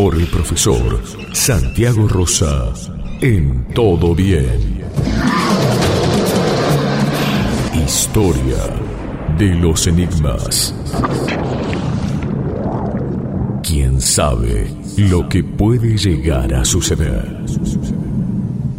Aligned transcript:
Por 0.00 0.14
el 0.14 0.28
profesor 0.28 1.00
Santiago 1.32 2.06
Rosa 2.06 2.72
en 3.20 3.64
Todo 3.74 4.14
Bien. 4.14 4.84
Historia 7.74 8.58
de 9.36 9.56
los 9.56 9.88
Enigmas. 9.88 10.72
¿Quién 13.64 14.00
sabe 14.00 14.70
lo 14.98 15.28
que 15.28 15.42
puede 15.42 15.96
llegar 15.96 16.54
a 16.54 16.64
suceder? 16.64 17.26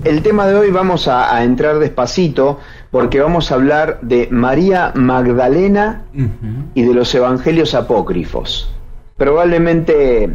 El 0.06 0.24
tema 0.24 0.48
de 0.48 0.56
hoy 0.56 0.72
vamos 0.72 1.10
a, 1.10 1.44
entrar 1.44 1.80
despacito 1.80 2.62
porque 2.92 3.20
vamos 3.20 3.52
a 3.52 3.56
hablar 3.56 4.00
de 4.04 4.30
María 4.32 4.94
Magdalena 4.96 6.06
y 6.74 6.82
de 6.82 6.94
los 6.94 7.14
evangelios 7.14 7.76
apócrifos. 7.76 8.74
Probablemente 9.18 10.30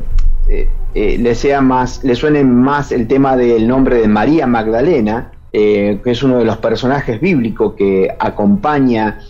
eh, 0.49 0.69
eh, 0.95 1.17
le 1.19 1.35
sea 1.35 1.61
más, 1.61 2.05
le 2.05 2.15
suene 2.15 2.45
más 2.45 2.93
el 2.93 3.09
tema 3.09 3.37
del 3.37 3.67
nombre 3.67 3.97
de 3.97 4.09
María 4.09 4.47
Magdalena, 4.47 5.33
eh, 5.53 6.01
que 6.03 6.11
es 6.11 6.23
uno 6.23 6.39
de 6.39 6.45
los 6.45 6.59
personajes 6.59 7.21
bíblicos 7.21 7.75
que 7.75 8.15
acompaña 8.19 9.21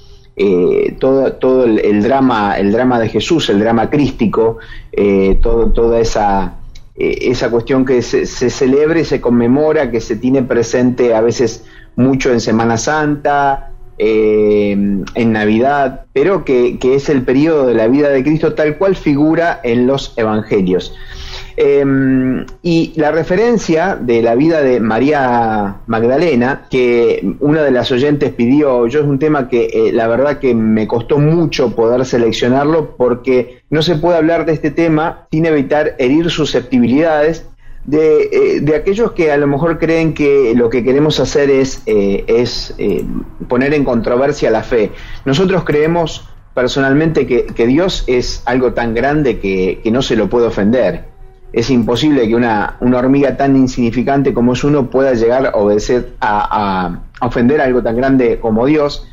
todo, 0.98 1.34
todo 1.34 1.64
el, 1.64 2.02
drama, 2.02 2.58
el 2.58 2.72
drama 2.72 2.98
de 2.98 3.08
Jesús, 3.08 3.48
el 3.50 3.60
drama 3.60 3.88
crístico, 3.88 4.58
todo, 5.40 5.70
toda 5.70 6.00
esa, 6.00 6.56
esa 6.96 7.50
cuestión 7.52 7.84
que 7.84 8.02
se, 8.02 8.26
se 8.26 8.50
celebra 8.50 8.98
y 8.98 9.04
se 9.04 9.20
conmemora, 9.20 9.92
que 9.92 10.00
se 10.00 10.16
tiene 10.16 10.42
presente 10.42 11.14
a 11.14 11.20
veces 11.20 11.64
mucho 11.94 12.32
en 12.32 12.40
Semana 12.40 12.78
Santa, 12.78 13.73
en 13.98 15.32
Navidad, 15.32 16.06
pero 16.12 16.44
que, 16.44 16.78
que, 16.78 16.94
es 16.94 17.08
el 17.08 17.22
periodo 17.22 17.66
de 17.66 17.74
la 17.74 17.88
vida 17.88 18.08
de 18.08 18.22
Cristo 18.22 18.54
tal 18.54 18.76
cual 18.76 18.96
figura 18.96 19.60
en 19.62 19.86
los 19.86 20.12
Evangelios. 20.16 20.94
Em, 21.56 22.44
y 22.62 22.92
la 22.96 23.12
referencia 23.12 23.94
de 23.94 24.22
la 24.22 24.34
vida 24.34 24.60
de 24.60 24.80
María 24.80 25.76
Magdalena, 25.86 26.66
que 26.68 27.24
una 27.38 27.62
de 27.62 27.70
las 27.70 27.92
oyentes 27.92 28.32
pidió, 28.32 28.88
yo 28.88 29.00
es 29.00 29.06
un 29.06 29.20
tema 29.20 29.48
que 29.48 29.66
eh, 29.66 29.92
la 29.92 30.08
verdad 30.08 30.40
que 30.40 30.52
me 30.54 30.88
costó 30.88 31.18
mucho 31.18 31.76
poder 31.76 32.04
seleccionarlo 32.06 32.96
porque 32.96 33.62
no 33.70 33.82
se 33.82 33.94
puede 33.94 34.18
hablar 34.18 34.46
de 34.46 34.52
este 34.52 34.72
tema 34.72 35.28
sin 35.30 35.46
evitar 35.46 35.94
herir 35.98 36.28
susceptibilidades 36.28 37.46
de, 37.84 38.28
eh, 38.32 38.60
de, 38.60 38.76
aquellos 38.76 39.12
que 39.12 39.30
a 39.30 39.36
lo 39.36 39.46
mejor 39.46 39.78
creen 39.78 40.14
que 40.14 40.54
lo 40.56 40.70
que 40.70 40.82
queremos 40.82 41.20
hacer 41.20 41.50
es, 41.50 41.82
eh, 41.86 42.24
es 42.26 42.74
poner 43.48 43.74
en 43.74 43.84
controversia 43.84 44.50
la 44.50 44.62
fe. 44.62 44.92
Nosotros 45.24 45.64
creemos 45.64 46.28
personalmente 46.54 47.26
que, 47.26 47.46
que 47.46 47.66
Dios 47.66 48.04
es 48.06 48.42
algo 48.46 48.72
tan 48.72 48.94
grande 48.94 49.38
que, 49.38 49.80
que 49.82 49.90
no 49.90 50.02
se 50.02 50.16
lo 50.16 50.28
puede 50.28 50.46
ofender 50.46 51.14
es 51.54 51.70
imposible 51.70 52.26
que 52.26 52.34
una, 52.34 52.76
hormiga 52.80 53.36
tan 53.36 53.56
insignificante 53.56 54.34
como 54.34 54.54
es 54.54 54.64
uno 54.64 54.90
pueda 54.90 55.14
llegar 55.14 55.46
a 55.46 55.50
obedecer 55.50 56.14
a, 56.20 56.98
ofender 57.20 57.60
a 57.60 57.64
algo 57.64 57.80
tan 57.80 57.96
grande 57.96 58.40
como 58.40 58.66
Dios. 58.66 59.06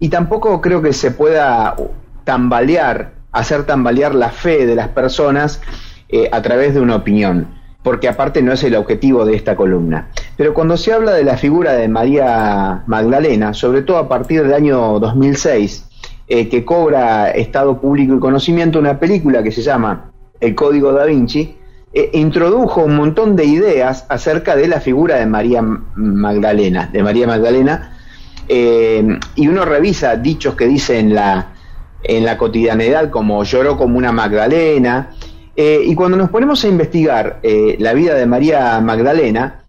Y 0.00 0.08
tampoco 0.08 0.62
creo 0.62 0.80
que 0.80 0.94
se 0.94 1.10
pueda 1.10 1.76
tambalear, 2.24 3.12
hacer 3.32 3.64
tambalear 3.64 4.14
la 4.14 4.30
fe 4.30 4.64
de 4.64 4.74
las 4.74 4.88
personas 4.88 5.60
eh, 6.08 6.30
a 6.32 6.40
través 6.40 6.72
de 6.72 6.80
una 6.80 6.96
opinión, 6.96 7.48
porque 7.84 8.08
aparte 8.08 8.40
no 8.42 8.52
es 8.52 8.64
el 8.64 8.74
objetivo 8.74 9.26
de 9.26 9.36
esta 9.36 9.54
columna. 9.54 10.08
Pero 10.38 10.54
cuando 10.54 10.76
se 10.78 10.92
habla 10.92 11.12
de 11.12 11.22
la 11.22 11.36
figura 11.36 11.74
de 11.74 11.86
María 11.86 12.82
Magdalena, 12.86 13.52
sobre 13.52 13.82
todo 13.82 13.98
a 13.98 14.08
partir 14.08 14.42
del 14.42 14.54
año 14.54 14.98
2006, 14.98 15.84
eh, 16.26 16.48
que 16.48 16.64
cobra 16.64 17.30
estado 17.30 17.78
público 17.78 18.14
y 18.16 18.18
conocimiento 18.18 18.78
una 18.78 18.98
película 18.98 19.42
que 19.42 19.52
se 19.52 19.60
llama 19.60 20.12
El 20.40 20.54
Código 20.54 20.94
da 20.94 21.04
Vinci, 21.04 21.58
eh, 21.92 22.10
introdujo 22.14 22.82
un 22.84 22.96
montón 22.96 23.36
de 23.36 23.44
ideas 23.44 24.06
acerca 24.08 24.56
de 24.56 24.66
la 24.66 24.80
figura 24.80 25.16
de 25.16 25.26
María 25.26 25.60
Magdalena, 25.60 26.88
de 26.90 27.02
María 27.02 27.26
Magdalena, 27.26 27.98
eh, 28.48 29.18
y 29.34 29.46
uno 29.46 29.66
revisa 29.66 30.16
dichos 30.16 30.54
que 30.54 30.66
dice 30.66 30.98
en 30.98 31.14
la, 31.14 31.52
en 32.02 32.24
la 32.24 32.38
cotidianidad 32.38 33.10
como 33.10 33.44
lloró 33.44 33.76
como 33.76 33.98
una 33.98 34.10
Magdalena, 34.10 35.10
eh, 35.56 35.82
y 35.84 35.94
cuando 35.94 36.16
nos 36.16 36.30
ponemos 36.30 36.64
a 36.64 36.68
investigar 36.68 37.40
la 37.42 37.92
vida 37.92 38.14
de 38.14 38.26
María 38.26 38.80
Magdalena, 38.80 39.64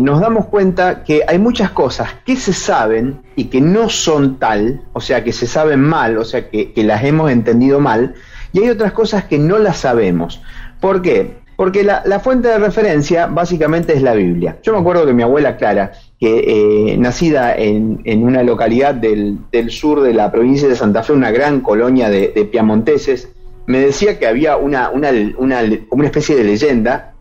nos 0.00 0.20
damos 0.20 0.46
cuenta 0.46 1.04
que 1.04 1.22
hay 1.26 1.38
muchas 1.38 1.70
cosas 1.70 2.08
que 2.24 2.36
se 2.36 2.52
saben 2.52 3.20
y 3.36 3.44
que 3.44 3.60
no 3.60 3.88
son 3.88 4.38
tal, 4.38 4.82
o 4.92 5.00
sea, 5.00 5.24
que 5.24 5.32
se 5.32 5.46
saben 5.46 5.80
mal, 5.80 6.18
o 6.18 6.24
sea, 6.24 6.48
que, 6.48 6.72
las 6.76 7.04
hemos 7.04 7.30
entendido 7.30 7.80
mal, 7.80 8.14
y 8.52 8.60
hay 8.60 8.70
otras 8.70 8.92
cosas 8.92 9.24
que 9.24 9.38
no 9.38 9.58
las 9.58 9.78
sabemos. 9.78 10.40
¿Por 10.80 11.02
qué? 11.02 11.44
Porque 11.56 11.84
la, 11.84 12.20
fuente 12.20 12.48
de 12.48 12.58
referencia 12.58 13.26
básicamente 13.26 13.94
es 13.94 14.02
la 14.02 14.14
Biblia. 14.14 14.58
Yo 14.62 14.72
me 14.72 14.80
acuerdo 14.80 15.06
que 15.06 15.12
mi 15.12 15.22
abuela 15.22 15.56
Clara, 15.56 15.92
que 16.18 16.92
eh, 16.92 16.96
nacida 16.98 17.54
en, 17.56 18.00
una 18.22 18.42
localidad 18.42 18.94
del, 18.94 19.38
sur 19.68 20.00
de 20.02 20.14
la 20.14 20.32
provincia 20.32 20.68
de 20.68 20.74
Santa 20.74 21.02
Fe, 21.02 21.12
una 21.12 21.30
gran 21.30 21.60
colonia 21.60 22.10
de, 22.10 22.48
piamonteses, 22.50 23.28
me 23.66 23.80
decía 23.80 24.18
que 24.18 24.26
había 24.26 24.56
una, 24.56 24.90
una, 24.90 25.10
una, 25.38 26.04
especie 26.06 26.36
de 26.36 26.44
leyenda 26.44 27.12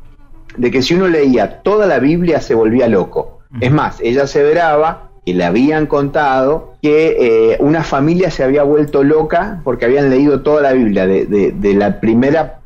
de 0.58 0.72
que 0.72 0.82
si 0.82 0.94
uno 0.94 1.08
leía 1.08 1.62
toda 1.62 1.88
la 1.88 2.00
Biblia 2.00 2.42
se 2.42 2.54
volvía 2.54 2.88
loco. 2.88 3.40
Es 3.62 3.72
más, 3.72 4.00
ella 4.02 4.26
se 4.26 4.42
veraba 4.42 5.12
y 5.26 5.34
le 5.34 5.46
habían 5.46 5.86
contado 5.86 6.74
que 6.82 7.52
eh, 7.54 7.58
una 7.60 7.84
familia 7.84 8.32
se 8.32 8.44
había 8.44 8.64
vuelto 8.64 9.04
loca 9.04 9.62
porque 9.64 9.86
habían 9.86 10.10
leído 10.10 10.42
toda 10.42 10.62
la 10.62 10.74
Biblia, 10.74 11.06
de, 11.06 11.26
de 11.26 11.74
la 11.76 12.00
primera 12.00 12.60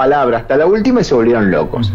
palabra 0.00 0.38
hasta 0.38 0.56
la 0.56 0.64
última 0.64 1.02
y 1.02 1.04
se 1.04 1.14
volvieron 1.14 1.50
locos. 1.50 1.92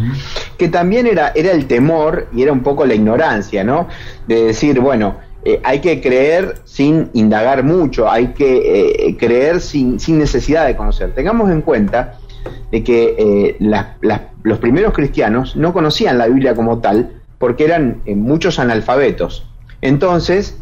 Que 0.59 0.68
también 0.68 1.07
era, 1.07 1.31
era 1.34 1.51
el 1.51 1.66
temor 1.66 2.28
y 2.35 2.44
era 2.44 2.51
un 2.51 2.62
poco 2.62 2.85
la 2.85 2.94
ignorancia, 2.94 3.63
¿no? 3.63 3.88
De 4.28 4.44
decir, 4.44 4.79
bueno, 4.79 5.16
eh, 5.47 5.61
hay 5.63 5.79
que 5.79 6.01
creer 6.01 6.56
sin 6.66 7.11
indagar 7.13 7.63
mucho, 7.63 8.09
hay 8.09 8.29
que 8.29 9.07
eh, 9.07 9.16
creer 9.16 9.61
sin, 9.61 10.00
sin, 10.00 10.17
necesidad 10.17 10.66
de 10.66 10.75
conocer. 10.75 11.13
Tengamos 11.13 11.51
en 11.51 11.61
cuenta 11.61 12.17
de 12.72 12.83
que 12.83 13.16
eh, 13.16 13.57
los 14.41 14.57
primeros 14.57 14.91
cristianos 14.94 15.56
no 15.56 15.72
conocían 15.72 16.17
la 16.17 16.25
Biblia 16.25 16.56
como 16.56 16.79
tal 16.79 17.11
porque 17.38 17.63
eran 17.66 18.01
muchos 18.07 18.57
analfabetos. 18.57 19.47
Entonces, 19.81 20.57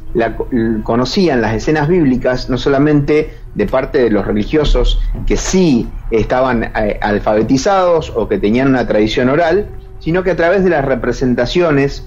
conocían 0.84 1.40
las 1.40 1.56
escenas 1.56 1.88
bíblicas 1.88 2.50
no 2.50 2.58
solamente 2.58 3.32
de 3.56 3.66
parte 3.68 4.00
de 4.00 4.10
los 4.10 4.26
religiosos 4.26 5.00
que 5.26 5.38
sí 5.38 5.88
estaban 6.12 6.72
alfabetizados 7.02 8.12
o 8.16 8.28
que 8.28 8.38
tenían 8.38 8.68
una 8.68 8.86
tradición 8.86 9.30
oral, 9.30 9.68
sino 10.00 10.24
que 10.24 10.32
a 10.32 10.36
través 10.36 10.66
de 10.66 10.72
las 10.72 10.84
representaciones 10.84 12.06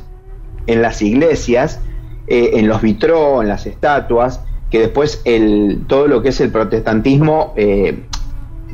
en 0.66 0.82
las 0.82 1.00
iglesias, 1.00 1.80
eh, 2.26 2.50
en 2.54 2.68
los 2.68 2.82
vitró, 2.82 3.42
en 3.42 3.48
las 3.48 3.66
estatuas, 3.66 4.40
que 4.70 4.80
después 4.80 5.22
el, 5.24 5.84
todo 5.86 6.08
lo 6.08 6.22
que 6.22 6.30
es 6.30 6.40
el 6.40 6.50
protestantismo 6.50 7.52
eh, 7.56 8.02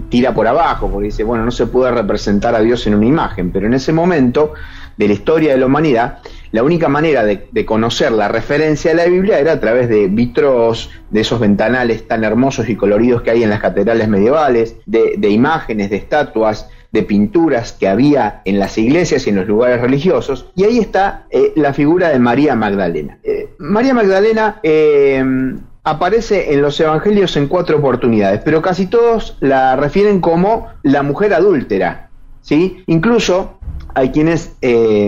tira 0.09 0.35
por 0.35 0.47
abajo, 0.47 0.89
porque 0.91 1.07
dice, 1.07 1.25
bueno, 1.25 1.45
no 1.45 1.51
se 1.51 1.67
puede 1.67 1.91
representar 1.93 2.55
a 2.55 2.61
Dios 2.61 2.87
en 2.87 2.95
una 2.95 3.07
imagen, 3.07 3.51
pero 3.51 3.67
en 3.67 3.75
ese 3.75 3.93
momento 3.93 4.55
de 4.97 5.09
la 5.09 5.15
historia 5.15 5.53
de 5.53 5.59
la 5.59 5.67
humanidad, 5.67 6.19
la 6.51 6.63
única 6.63 6.89
manera 6.89 7.25
de, 7.25 7.65
conocer 7.65 8.13
la 8.13 8.29
referencia 8.29 8.91
de 8.91 8.97
la 8.97 9.07
Biblia 9.07 9.39
era 9.39 9.53
a 9.53 9.61
través 9.61 9.89
de 9.89 10.09
vitros, 10.09 10.91
de 11.11 11.21
esos 11.21 11.41
ventanales 11.41 12.07
tan 12.07 12.25
hermosos 12.25 12.69
y 12.69 12.77
coloridos 12.77 13.23
que 13.23 13.31
hay 13.31 13.43
en 13.43 13.51
las 13.51 13.61
catedrales 13.61 14.09
medievales, 14.09 14.77
de, 14.87 15.29
imágenes, 15.31 15.91
de 15.91 15.97
estatuas, 15.97 16.69
de 16.93 17.03
pinturas 17.03 17.73
que 17.73 17.89
había 17.89 18.43
en 18.45 18.59
las 18.59 18.77
iglesias 18.77 19.27
y 19.27 19.31
en 19.31 19.37
los 19.37 19.49
lugares 19.49 19.81
religiosos. 19.81 20.47
Y 20.55 20.65
ahí 20.65 20.79
está 20.79 21.25
eh, 21.31 21.53
la 21.57 21.73
figura 21.73 22.11
de 22.11 22.19
María 22.19 22.55
Magdalena. 22.55 23.19
Eh, 23.23 23.55
María 23.59 23.95
Magdalena 23.95 24.61
eh, 24.63 25.25
aparece 25.85 26.53
en 26.53 26.61
los 26.61 26.79
evangelios 26.79 27.37
en 27.37 27.49
cuatro 27.49 27.79
oportunidades, 27.79 28.43
pero 28.45 28.61
casi 28.61 28.87
todos 28.87 29.39
la 29.41 29.75
refieren 29.77 30.21
como 30.21 30.69
la 30.83 31.03
mujer 31.03 31.33
adúltera. 31.33 32.11
¿sí? 32.43 32.85
Incluso 32.87 33.59
hay 33.95 34.11
quienes 34.11 34.53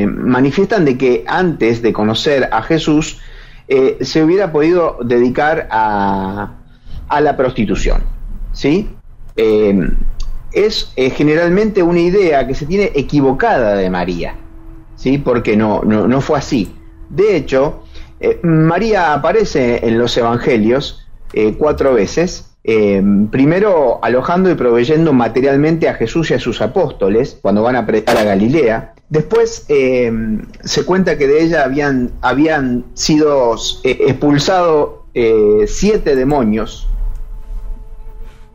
manifiestan 0.07 0.85
de 0.85 0.99
que 0.99 1.25
antes 1.27 1.81
de 1.81 1.93
conocer 1.93 2.49
a 2.53 2.63
Jesús 2.63 3.19
se 3.67 4.23
hubiera 4.23 4.53
podido 4.53 4.99
dedicar 5.03 5.69
a, 5.71 6.53
a 7.09 7.21
la 7.23 7.35
prostitución. 7.35 8.03
¿sí? 8.53 8.91
Es 10.55 10.93
generalmente 10.97 11.83
una 11.83 12.01
idea 12.01 12.47
que 12.47 12.55
se 12.55 12.67
tiene 12.67 12.93
equivocada 12.95 13.75
de 13.75 13.91
María, 13.91 14.37
¿sí? 14.97 15.19
porque 15.19 15.57
no, 15.57 15.83
no, 15.83 16.21
fue 16.21 16.39
así. 16.39 16.75
De 17.11 17.37
hecho, 17.37 17.83
eh, 18.21 18.39
María 18.43 19.13
aparece 19.13 19.87
en 19.87 19.99
los 19.99 20.17
Evangelios 20.17 21.07
eh, 21.33 21.55
cuatro 21.59 21.95
veces, 21.95 22.51
primero 23.31 24.03
alojando 24.03 24.51
y 24.51 24.55
proveyendo 24.55 25.13
materialmente 25.13 25.87
a 25.87 25.95
Jesús 25.95 26.31
y 26.31 26.35
a 26.35 26.39
sus 26.39 26.63
apóstoles 26.63 27.39
cuando 27.43 27.63
van 27.63 27.77
a 27.77 27.85
predicar 27.85 28.17
a 28.17 28.25
Galilea. 28.25 28.95
Después 29.11 29.67
se 29.67 30.85
cuenta 30.87 31.19
que 31.19 31.27
de 31.27 31.43
ella 31.43 31.65
habían, 31.65 32.13
habían 32.23 32.87
sido 32.95 33.55
expulsados 33.83 35.01
siete 35.67 36.17
demonios 36.17 36.89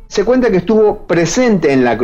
se 0.10 0.26
cuenta 0.26 0.50
que 0.50 0.58
estuvo 0.58 1.06
presente 1.06 1.72
en 1.72 1.86
la, 1.86 1.96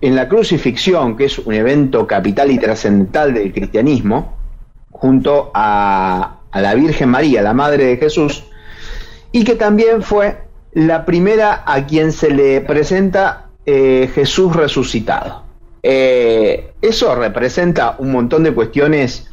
en 0.00 0.16
la 0.16 0.28
crucifixión, 0.28 1.16
que 1.16 1.26
es 1.26 1.38
un 1.38 1.54
evento 1.54 2.08
capital 2.08 2.50
y 2.50 2.58
trascendental 2.58 3.32
del 3.32 3.52
cristianismo, 3.52 4.36
junto 4.90 5.52
a, 5.54 6.40
la 6.52 6.74
Virgen 6.74 7.08
María, 7.08 7.40
la 7.40 7.54
Madre 7.54 7.84
de 7.86 7.96
Jesús, 7.98 8.42
y 9.30 9.44
que 9.44 9.54
también 9.54 10.02
fue 10.02 10.38
la 10.72 11.06
primera 11.06 11.62
a 11.64 11.86
quien 11.86 12.10
se 12.10 12.30
le 12.30 12.60
presenta 12.62 13.46
eh, 13.64 14.10
Jesús 14.12 14.56
resucitado. 14.56 15.44
Eh, 15.84 16.72
eso 16.82 17.14
representa 17.14 17.94
un 17.98 18.10
montón 18.10 18.42
de 18.42 18.52
cuestiones 18.52 19.30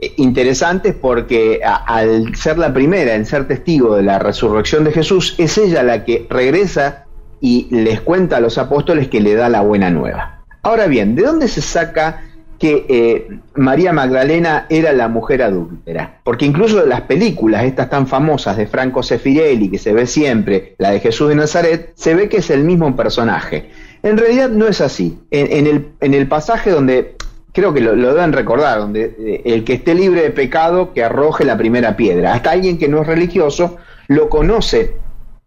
eh, 0.00 0.14
interesantes 0.16 0.94
porque 0.94 1.60
al 1.62 2.34
ser 2.34 2.58
la 2.58 2.74
primera 2.74 3.14
en 3.14 3.24
ser 3.24 3.46
testigo 3.46 3.94
de 3.94 4.02
la 4.02 4.18
resurrección 4.18 4.82
de 4.82 4.90
Jesús, 4.90 5.36
es 5.38 5.56
ella 5.58 5.84
la 5.84 6.04
que 6.04 6.26
regresa 6.28 7.07
y 7.40 7.68
les 7.70 8.00
cuenta 8.00 8.38
a 8.38 8.40
los 8.40 8.58
apóstoles 8.58 9.08
que 9.08 9.20
le 9.20 9.34
da 9.34 9.48
la 9.48 9.60
buena 9.60 9.90
nueva. 9.90 10.38
Ahora 10.62 10.86
bien, 10.86 11.14
¿de 11.14 11.22
dónde 11.22 11.48
se 11.48 11.60
saca 11.60 12.22
que 12.58 12.84
eh, 12.88 13.38
María 13.54 13.92
Magdalena 13.92 14.66
era 14.68 14.92
la 14.92 15.08
mujer 15.08 15.42
adúltera? 15.42 16.18
Porque 16.24 16.46
incluso 16.46 16.84
las 16.84 17.02
películas, 17.02 17.64
estas 17.64 17.88
tan 17.90 18.06
famosas 18.06 18.56
de 18.56 18.66
Franco 18.66 19.02
Sefirelli, 19.02 19.70
que 19.70 19.78
se 19.78 19.92
ve 19.92 20.06
siempre, 20.06 20.74
la 20.78 20.90
de 20.90 21.00
Jesús 21.00 21.28
de 21.28 21.36
Nazaret, 21.36 21.92
se 21.94 22.14
ve 22.14 22.28
que 22.28 22.38
es 22.38 22.50
el 22.50 22.64
mismo 22.64 22.96
personaje. 22.96 23.70
En 24.02 24.16
realidad 24.16 24.50
no 24.50 24.66
es 24.66 24.80
así. 24.80 25.18
En, 25.30 25.66
el, 25.66 25.88
en 26.00 26.14
el, 26.14 26.26
pasaje 26.26 26.70
donde, 26.70 27.14
creo 27.52 27.72
que 27.72 27.80
lo, 27.80 27.94
lo, 27.94 28.14
deben 28.14 28.32
recordar, 28.32 28.78
donde 28.78 29.16
eh, 29.18 29.42
el 29.44 29.64
que 29.64 29.74
esté 29.74 29.94
libre 29.94 30.22
de 30.22 30.30
pecado, 30.30 30.92
que 30.92 31.04
arroje 31.04 31.44
la 31.44 31.56
primera 31.56 31.96
piedra. 31.96 32.34
Hasta 32.34 32.50
alguien 32.50 32.78
que 32.78 32.88
no 32.88 33.02
es 33.02 33.06
religioso 33.06 33.76
lo 34.08 34.28
conoce 34.28 34.94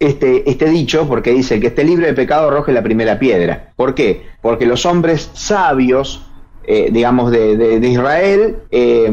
este, 0.02 0.50
este 0.50 0.68
dicho 0.68 1.08
porque 1.08 1.32
dice, 1.32 1.60
que 1.60 1.68
esté 1.68 1.84
libre 1.84 2.08
de 2.08 2.14
pecado 2.14 2.48
arroje 2.48 2.74
la 2.74 2.82
primera 2.82 3.20
piedra. 3.20 3.72
¿Por 3.76 3.94
qué? 3.94 4.24
Porque 4.42 4.66
los 4.66 4.86
hombres 4.88 5.30
sabios, 5.34 6.26
eh, 6.64 6.90
digamos, 6.92 7.32
de, 7.32 7.80
Israel, 7.84 8.58
eh, 8.72 9.12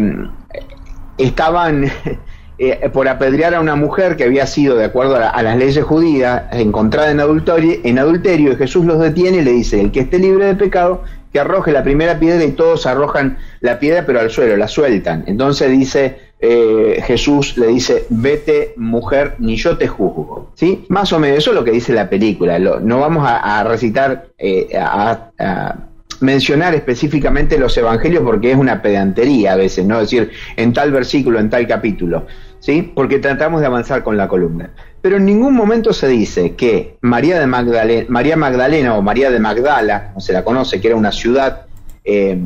estaban 1.19 1.85
eh, 2.59 2.91
por 2.91 3.07
apedrear 3.07 3.55
a 3.55 3.61
una 3.61 3.77
mujer 3.77 4.17
que 4.17 4.25
había 4.25 4.47
sido, 4.47 4.77
de 4.77 4.87
acuerdo 4.87 5.17
a, 5.17 5.43
las 5.43 5.59
leyes 5.59 5.85
judías, 5.85 6.45
encontrada 6.53 7.11
en 7.11 7.21
adulterio, 7.21 7.81
en 7.85 7.99
adulterio, 7.99 8.53
y 8.53 8.57
Jesús 8.57 8.87
los 8.87 8.99
detiene 8.99 9.39
y 9.39 9.43
le 9.43 9.53
dice, 9.53 9.79
el 9.83 9.93
que 9.93 10.01
esté 10.01 10.19
libre 10.19 10.47
de 10.47 10.55
pecado, 10.55 11.03
que 11.31 11.39
arroje 11.39 11.71
la 11.71 11.83
primera 11.83 12.19
piedra 12.19 12.43
y 12.45 12.53
todos 12.53 12.87
arrojan 12.87 13.37
la 13.61 13.79
piedra 13.79 14.07
pero 14.07 14.21
al 14.21 14.31
suelo, 14.31 14.57
la 14.57 14.69
sueltan. 14.69 15.25
Entonces 15.27 15.71
dice 15.71 16.28
eh, 16.41 17.03
Jesús, 17.05 17.57
le 17.57 17.67
dice, 17.69 18.07
vete 18.11 18.75
mujer, 18.77 19.35
ni 19.39 19.57
yo 19.57 19.77
te 19.77 19.89
juzgo. 19.89 20.53
¿Sí? 20.55 20.85
Más 20.89 21.13
o 21.13 21.19
menos 21.19 21.39
eso 21.39 21.51
es 21.51 21.57
lo 21.57 21.65
que 21.65 21.73
dice 21.73 21.93
la 21.93 22.09
película. 22.09 22.59
no 22.59 23.01
vamos 23.01 23.27
a, 23.29 23.65
recitar, 23.65 24.29
eh, 24.39 24.69
a, 24.79 25.77
mencionar 26.21 26.75
específicamente 26.75 27.59
los 27.59 27.77
evangelios 27.77 28.23
porque 28.25 28.53
es 28.53 28.57
una 28.57 28.83
pedantería 28.83 29.53
a 29.53 29.57
veces, 29.57 29.85
¿no? 29.85 29.97
Es 29.97 30.11
decir, 30.11 30.31
en 30.57 30.73
tal 30.73 30.93
versículo, 30.93 31.39
en 31.39 31.51
tal 31.51 31.67
capítulo. 31.67 32.27
¿Sí? 32.61 32.91
Porque 32.95 33.21
tratamos 33.21 33.61
de 33.61 33.67
avanzar 33.67 34.03
con 34.03 34.17
la 34.17 34.27
columna. 34.27 34.71
Pero 35.01 35.17
en 35.17 35.25
ningún 35.25 35.55
momento 35.55 35.93
se 35.93 36.09
dice 36.09 36.57
que 36.57 36.97
María 37.03 37.39
de 37.39 37.47
Magdalena, 37.47 38.07
María 38.09 38.37
Magdalena 38.37 38.97
o 38.97 39.03
María 39.03 39.31
de 39.31 39.39
Magdala, 39.39 40.09
como 40.09 40.21
se 40.21 40.33
la 40.33 40.43
conoce, 40.43 40.81
que 40.81 40.89
era 40.89 40.97
una 40.97 41.13
ciudad 41.13 41.67
eh, 42.05 42.37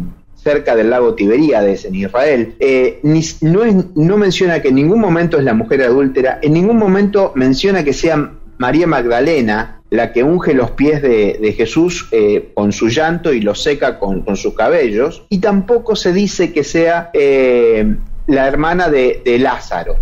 cerca 0.43 0.75
del 0.75 0.91
lago 0.91 1.15
Tiberíades 1.15 1.85
en 1.85 1.95
Israel, 1.95 2.55
eh, 2.59 3.01
no, 3.43 4.17
menciona 4.17 4.61
que 4.61 4.69
en 4.69 4.75
ningún 4.75 5.01
momento 5.01 5.39
es 5.39 5.45
la 5.45 5.55
mujer 5.55 5.83
adúltera, 5.83 6.39
en 6.43 6.53
ningún 6.53 6.79
momento 6.79 7.33
menciona 7.35 7.85
que 7.85 7.93
sea 7.93 8.33
María 8.59 8.87
Magdalena 8.87 9.81
la 9.91 10.13
que 10.13 10.25
unge 10.25 10.55
los 10.55 10.71
pies 10.71 11.03
de, 11.03 11.55
Jesús 11.57 12.09
eh, 12.13 12.51
con 12.55 12.73
su 12.73 12.89
llanto 12.89 13.33
y 13.33 13.41
los 13.41 13.63
seca 13.63 13.99
con, 13.99 14.25
sus 14.37 14.55
cabellos, 14.55 15.27
y 15.29 15.39
tampoco 15.39 15.97
se 15.97 16.13
dice 16.13 16.53
que 16.53 16.65
sea 16.65 17.11
la 17.13 18.49
hermana 18.49 18.89
de 18.89 19.39
Lázaro 19.39 19.97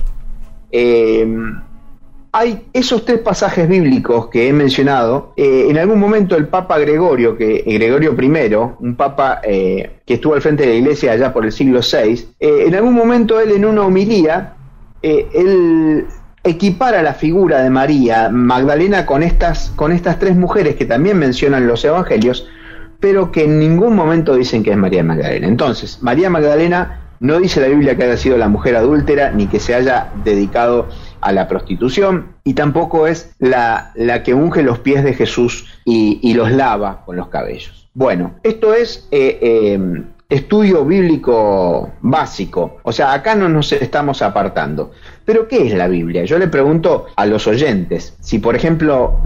hay 2.33 2.67
esos 2.73 3.05
tres 3.05 3.19
pasajes 3.19 3.69
bíblicos 3.69 4.29
que 4.29 4.49
he 4.49 4.53
mencionado. 4.53 5.33
Eh, 5.37 5.67
en 5.69 5.79
algún 5.79 5.99
momento 5.99 6.37
el 6.37 6.47
Papa 6.47 6.79
Gregorio, 6.79 7.37
que 7.37 7.65
eh, 7.67 7.75
Gregorio 7.75 8.17
I, 8.21 8.55
un 8.79 8.95
papa 8.95 9.41
eh, 9.43 10.01
que 10.07 10.15
estuvo 10.15 10.35
al 10.35 10.43
frente 10.43 10.65
de 10.65 10.71
la 10.71 10.75
iglesia 10.77 11.13
allá 11.13 11.33
por 11.33 11.45
el 11.45 11.53
siglo 11.53 11.81
VI, 11.81 12.29
en 12.39 12.75
algún 12.75 12.95
momento 12.95 13.41
él 13.41 13.51
en 13.51 13.65
una 13.65 13.83
homilía, 13.83 14.55
él 15.03 16.07
equipara 16.45 17.03
la 17.03 17.15
figura 17.15 17.63
de 17.63 17.71
María 17.71 18.29
Magdalena 18.31 19.07
con 19.07 19.23
estas, 19.23 19.73
con 19.77 19.93
estas 19.93 20.19
tres 20.19 20.37
mujeres 20.37 20.77
que 20.77 20.87
también 20.87 21.19
mencionan 21.19 21.67
los 21.67 21.85
evangelios, 21.85 22.47
pero 23.01 23.33
que 23.33 23.45
en 23.45 23.59
ningún 23.59 23.97
momento 23.97 24.35
dicen 24.37 24.63
que 24.63 24.71
es 24.71 24.77
María 24.77 25.03
Magdalena. 25.03 25.49
Entonces, 25.49 25.99
María 26.03 26.31
Magdalena 26.31 27.01
no 27.21 27.39
dice 27.39 27.61
la 27.61 27.69
Biblia 27.69 27.97
que 27.97 28.05
haya 28.05 28.17
sido 28.17 28.39
la 28.39 28.49
mujer 28.49 28.77
adúltera 28.77 29.31
ni 29.33 29.47
que 29.47 29.61
se 29.61 29.75
haya 29.75 30.09
dedicado 30.25 30.89
a 31.21 31.33
la 31.33 31.49
prostitución 31.49 32.35
y 32.45 32.55
tampoco 32.55 33.07
es 33.07 33.35
la, 33.39 33.93
la 33.95 34.23
que 34.23 34.35
unge 34.35 34.63
los 34.63 34.79
pies 34.79 35.05
de 35.05 35.15
Jesús 35.15 35.67
y, 35.85 36.35
los 36.35 36.53
lava 36.53 37.05
con 37.05 37.17
los 37.17 37.29
cabellos. 37.29 37.89
Bueno, 37.93 38.37
esto 38.43 38.73
es 38.73 39.09
eh, 39.11 39.39
eh, 39.43 40.03
estudio 40.29 40.85
bíblico 40.85 41.91
básico, 42.01 42.79
o 42.83 42.93
sea, 42.93 43.13
acá 43.13 43.35
no 43.35 43.49
nos 43.49 43.73
estamos 43.73 44.23
apartando. 44.23 44.93
Pero 45.25 45.49
¿qué 45.49 45.67
es 45.67 45.75
la 45.75 45.89
Biblia? 45.89 46.25
Yo 46.25 46.39
le 46.39 46.49
pregunto 46.49 47.07
a 47.17 47.27
los 47.27 47.47
oyentes, 47.47 48.17
si 48.21 48.39
por 48.39 48.55
ejemplo 48.55 49.21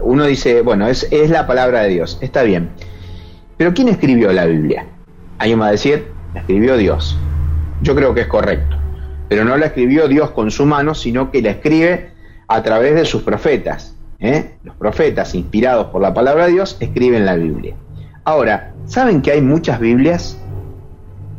uno 0.00 0.24
dice, 0.24 0.60
bueno, 0.60 0.86
es, 0.86 1.08
es 1.10 1.30
la 1.30 1.46
palabra 1.46 1.82
de 1.82 1.88
Dios, 1.88 2.18
está 2.20 2.42
bien, 2.42 2.68
pero 3.56 3.72
¿quién 3.72 3.88
escribió 3.88 4.32
la 4.32 4.44
Biblia? 4.44 4.86
Alguien 5.38 5.60
va 5.60 5.68
a 5.68 5.72
decir, 5.72 6.06
la 6.34 6.40
escribió 6.40 6.76
Dios. 6.76 7.16
Yo 7.82 7.94
creo 7.94 8.14
que 8.14 8.22
es 8.22 8.26
correcto 8.26 8.76
pero 9.28 9.44
no 9.44 9.56
la 9.56 9.66
escribió 9.66 10.08
Dios 10.08 10.30
con 10.30 10.50
su 10.50 10.66
mano, 10.66 10.94
sino 10.94 11.30
que 11.30 11.42
la 11.42 11.50
escribe 11.50 12.10
a 12.48 12.62
través 12.62 12.94
de 12.94 13.04
sus 13.04 13.22
profetas. 13.22 13.96
¿eh? 14.18 14.56
Los 14.64 14.76
profetas, 14.76 15.34
inspirados 15.34 15.86
por 15.88 16.02
la 16.02 16.14
palabra 16.14 16.46
de 16.46 16.52
Dios, 16.52 16.76
escriben 16.80 17.26
la 17.26 17.36
Biblia. 17.36 17.74
Ahora, 18.24 18.72
¿saben 18.86 19.22
que 19.22 19.32
hay 19.32 19.40
muchas 19.40 19.80
Biblias? 19.80 20.38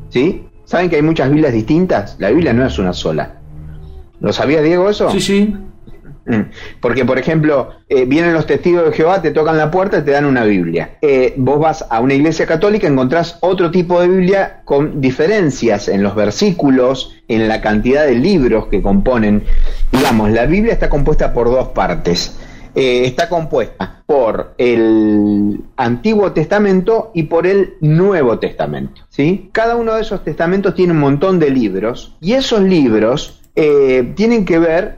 ¿Sí? 0.09 0.47
¿Saben 0.65 0.89
que 0.89 0.97
hay 0.97 1.01
muchas 1.01 1.29
Biblias 1.29 1.53
distintas? 1.53 2.17
La 2.19 2.29
Biblia 2.29 2.53
no 2.53 2.65
es 2.65 2.77
una 2.77 2.93
sola. 2.93 3.35
¿Lo 4.19 4.33
sabía 4.33 4.61
Diego 4.61 4.89
eso? 4.89 5.09
Sí, 5.11 5.21
sí. 5.21 5.55
Mm. 6.27 6.51
Porque, 6.81 7.05
por 7.05 7.17
ejemplo, 7.17 7.69
eh, 7.87 8.05
vienen 8.05 8.33
los 8.33 8.45
testigos 8.45 8.85
de 8.85 8.91
Jehová, 8.91 9.21
te 9.21 9.31
tocan 9.31 9.57
la 9.57 9.71
puerta 9.71 9.99
y 9.99 10.01
te 10.01 10.11
dan 10.11 10.25
una 10.25 10.43
Biblia. 10.43 10.97
Eh, 11.01 11.33
vos 11.37 11.59
vas 11.59 11.85
a 11.89 12.01
una 12.01 12.13
iglesia 12.13 12.45
católica, 12.45 12.85
encontrás 12.87 13.37
otro 13.39 13.71
tipo 13.71 14.01
de 14.01 14.09
Biblia 14.09 14.61
con 14.65 14.99
diferencias 14.99 15.87
en 15.87 16.03
los 16.03 16.15
versículos, 16.15 17.15
en 17.29 17.47
la 17.47 17.61
cantidad 17.61 18.05
de 18.05 18.15
libros 18.15 18.67
que 18.67 18.81
componen. 18.81 19.43
Digamos, 19.91 20.29
la 20.31 20.45
Biblia 20.45 20.73
está 20.73 20.89
compuesta 20.89 21.33
por 21.33 21.49
dos 21.49 21.69
partes. 21.69 22.37
Eh, 22.75 23.05
está 23.05 23.27
compuesta 23.29 24.03
por 24.05 24.53
el 24.57 25.61
Antiguo 25.77 26.33
Testamento 26.33 27.11
y 27.15 27.23
por 27.23 27.47
el 27.47 27.75
Nuevo 27.79 28.37
Testamento. 28.37 29.01
¿sí? 29.09 29.49
Cada 29.51 29.77
uno 29.77 29.95
de 29.95 30.01
esos 30.01 30.23
testamentos 30.23 30.75
tiene 30.75 30.91
un 30.91 30.99
montón 30.99 31.39
de 31.39 31.49
libros 31.49 32.15
y 32.21 32.33
esos 32.33 32.61
libros 32.61 33.41
tienen 33.55 34.45
que 34.45 34.59
ver 34.59 34.97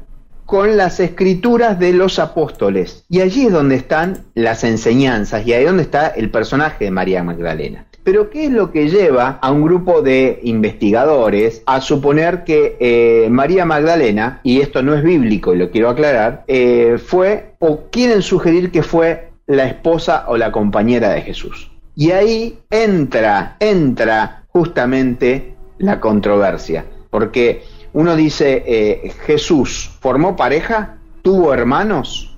con 0.50 0.77
las 0.77 1.00
escrituras 1.00 1.77
de 1.77 1.94
los 1.94 2.18
apóstoles. 2.18 3.06
Y 3.08 3.22
allí 3.22 3.46
es 3.46 3.51
donde 3.51 3.75
están 3.75 4.25
las 4.34 4.63
enseñanzas 4.63 5.46
y 5.46 5.53
ahí 5.53 5.62
es 5.62 5.68
donde 5.68 5.84
está 5.84 6.08
el 6.08 6.32
personaje 6.32 6.86
de 6.86 6.91
María 6.91 7.24
Magdalena. 7.24 7.86
Pero 8.03 8.32
¿qué 8.32 8.46
es 8.46 8.51
lo 8.51 8.72
que 8.72 8.89
lleva 8.89 9.38
a 9.44 9.51
un 9.51 9.62
grupo 9.62 10.01
de 10.01 10.39
investigadores 10.41 11.62
a 11.68 11.82
suponer 11.82 12.46
que 12.46 12.77
eh, 12.79 13.27
María 13.29 13.63
Magdalena, 13.63 14.41
y 14.41 14.62
esto 14.62 14.82
no 14.82 14.96
es 14.96 15.03
bíblico 15.03 15.53
y 15.53 15.60
lo 15.60 15.70
quiero 15.70 15.88
aclarar, 15.88 16.46
eh, 16.48 16.98
fue 16.98 17.53
o 17.60 17.84
quieren 17.91 18.24
sugerir 18.24 18.72
que 18.72 18.82
fue 18.82 19.29
la 19.46 19.68
esposa 19.68 20.25
o 20.29 20.36
la 20.36 20.51
compañera 20.51 21.10
de 21.12 21.22
Jesús? 21.22 21.70
Y 21.96 22.10
ahí 22.10 22.58
entra, 22.72 23.56
entra 23.60 24.46
justamente 24.48 25.53
la 25.77 26.00
controversia, 26.00 26.86
porque 27.12 27.62
uno 28.00 28.15
dice, 28.15 28.63
eh, 28.65 29.12
Jesús 29.25 29.91
formó 30.00 30.38
pareja, 30.38 30.96
tuvo 31.22 31.53
hermanos. 31.53 32.38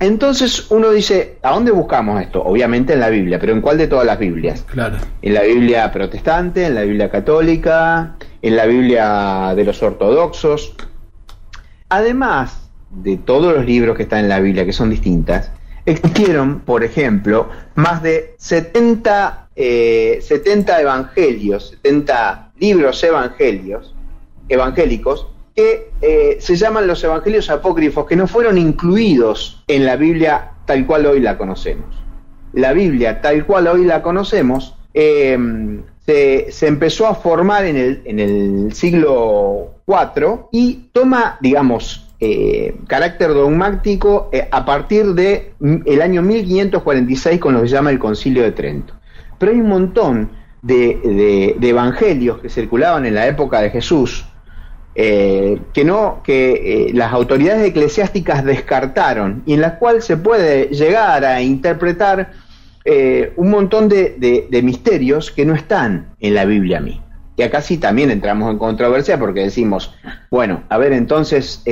Entonces 0.00 0.70
uno 0.70 0.92
dice, 0.92 1.36
¿a 1.42 1.50
dónde 1.52 1.72
buscamos 1.72 2.22
esto? 2.22 2.42
Obviamente 2.42 2.94
en 2.94 3.00
la 3.00 3.10
Biblia, 3.10 3.38
pero 3.38 3.52
¿en 3.52 3.60
cuál 3.60 3.76
de 3.76 3.86
todas 3.86 4.06
las 4.06 4.18
Biblias? 4.18 4.64
Claro. 4.66 4.96
En 5.20 5.34
la 5.34 5.42
Biblia 5.42 5.92
protestante, 5.92 6.64
en 6.64 6.74
la 6.74 6.84
Biblia 6.84 7.10
católica, 7.10 8.16
en 8.40 8.56
la 8.56 8.64
Biblia 8.64 9.52
de 9.54 9.64
los 9.64 9.82
ortodoxos. 9.82 10.74
Además 11.90 12.70
de 12.88 13.18
todos 13.18 13.54
los 13.54 13.66
libros 13.66 13.98
que 13.98 14.04
están 14.04 14.20
en 14.20 14.30
la 14.30 14.40
Biblia, 14.40 14.64
que 14.64 14.72
son 14.72 14.88
distintas, 14.88 15.50
existieron, 15.84 16.60
por 16.60 16.82
ejemplo, 16.82 17.50
más 17.74 18.02
de 18.02 18.36
70, 18.38 19.48
70 19.54 19.54
eh, 19.54 20.80
evangelios, 20.80 21.76
70 21.82 22.52
libros 22.58 23.04
evangelios, 23.04 23.93
evangélicos, 24.48 25.28
que 25.54 25.90
eh, 26.00 26.36
se 26.40 26.56
llaman 26.56 26.86
los 26.86 27.02
evangelios 27.04 27.48
apócrifos, 27.48 28.06
que 28.06 28.16
no 28.16 28.26
fueron 28.26 28.58
incluidos 28.58 29.62
en 29.68 29.86
la 29.86 29.96
Biblia 29.96 30.50
tal 30.66 30.86
cual 30.86 31.06
hoy 31.06 31.20
la 31.20 31.38
conocemos. 31.38 31.86
La 32.52 32.72
Biblia 32.72 33.20
tal 33.20 33.46
cual 33.46 33.68
hoy 33.68 33.84
la 33.84 34.02
conocemos 34.02 34.76
eh, 34.94 35.38
se, 36.06 36.66
empezó 36.66 37.06
a 37.06 37.14
formar 37.14 37.64
en 37.64 37.76
el, 37.76 38.02
en 38.04 38.18
el 38.18 38.72
siglo 38.72 39.70
IV 39.86 40.46
y 40.52 40.88
toma, 40.92 41.38
digamos, 41.40 42.08
eh, 42.20 42.76
carácter 42.86 43.28
dogmático 43.30 44.30
a 44.50 44.64
partir 44.64 45.14
de 45.14 45.52
el 45.60 46.02
año 46.02 46.22
1546 46.22 47.40
con 47.40 47.54
lo 47.54 47.62
que 47.62 47.68
se 47.68 47.74
llama 47.74 47.90
el 47.90 47.98
Concilio 47.98 48.42
de 48.42 48.52
Trento. 48.52 48.94
Pero 49.38 49.52
hay 49.52 49.60
un 49.60 49.68
montón 49.68 50.30
de 50.62 51.56
evangelios 51.60 52.38
que 52.38 52.48
circulaban 52.48 53.04
en 53.04 53.14
la 53.14 53.26
época 53.26 53.60
de 53.60 53.70
Jesús, 53.70 54.24
eh, 54.96 55.60
que 55.72 55.84
no 55.84 56.20
que 56.22 56.52
eh, 56.52 56.90
las 56.94 57.12
autoridades 57.12 57.66
eclesiásticas 57.66 58.44
descartaron 58.44 59.42
y 59.44 59.54
en 59.54 59.60
las 59.60 59.72
cuales 59.72 60.04
se 60.04 60.16
puede 60.16 60.66
llegar 60.66 61.24
a 61.24 61.42
interpretar 61.42 62.30
eh, 62.84 63.32
un 63.34 63.50
montón 63.50 63.88
de, 63.88 64.46
misterios 64.62 65.32
que 65.32 65.44
no 65.44 65.54
están 65.54 66.14
en 66.20 66.34
la 66.34 66.44
Biblia 66.44 66.78
misma. 66.78 67.02
Y 67.36 67.42
acá 67.42 67.60
sí 67.60 67.78
también 67.78 68.12
entramos 68.12 68.48
en 68.52 68.58
controversia 68.58 69.18
porque 69.18 69.40
decimos, 69.40 69.92
bueno, 70.30 70.62
a 70.68 70.78
ver, 70.78 70.92
entonces, 70.92 71.64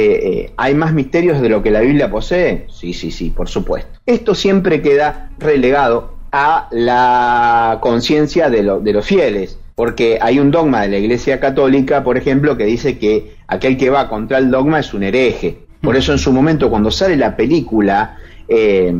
¿hay 0.56 0.74
más 0.74 0.92
misterios 0.92 1.40
de 1.40 1.48
lo 1.48 1.62
que 1.62 1.70
la 1.70 1.82
Biblia 1.82 2.10
posee? 2.10 2.66
Sí, 2.68 2.92
sí, 2.92 3.12
sí, 3.12 3.30
por 3.30 3.48
supuesto. 3.48 4.00
Esto 4.04 4.34
siempre 4.34 4.82
queda 4.82 5.30
relegado 5.38 6.16
a 6.32 6.66
la 6.72 7.78
conciencia 7.80 8.50
de, 8.50 8.80
de 8.82 8.92
los 8.92 9.06
fieles 9.06 9.60
porque 9.74 10.18
hay 10.20 10.38
un 10.38 10.50
dogma 10.50 10.82
de 10.82 10.88
la 10.88 10.98
Iglesia 10.98 11.40
Católica, 11.40 12.04
por 12.04 12.16
ejemplo, 12.16 12.56
que 12.56 12.64
dice 12.64 12.98
que 12.98 13.36
aquel 13.46 13.76
que 13.76 13.90
va 13.90 14.08
contra 14.08 14.38
el 14.38 14.50
dogma 14.50 14.80
es 14.80 14.92
un 14.94 15.02
hereje. 15.02 15.66
Por 15.80 15.96
eso 15.96 16.12
en 16.12 16.18
su 16.18 16.32
momento, 16.32 16.70
cuando 16.70 16.90
sale 16.90 17.16
la 17.16 17.36
película 17.36 18.16
eh, 18.48 18.94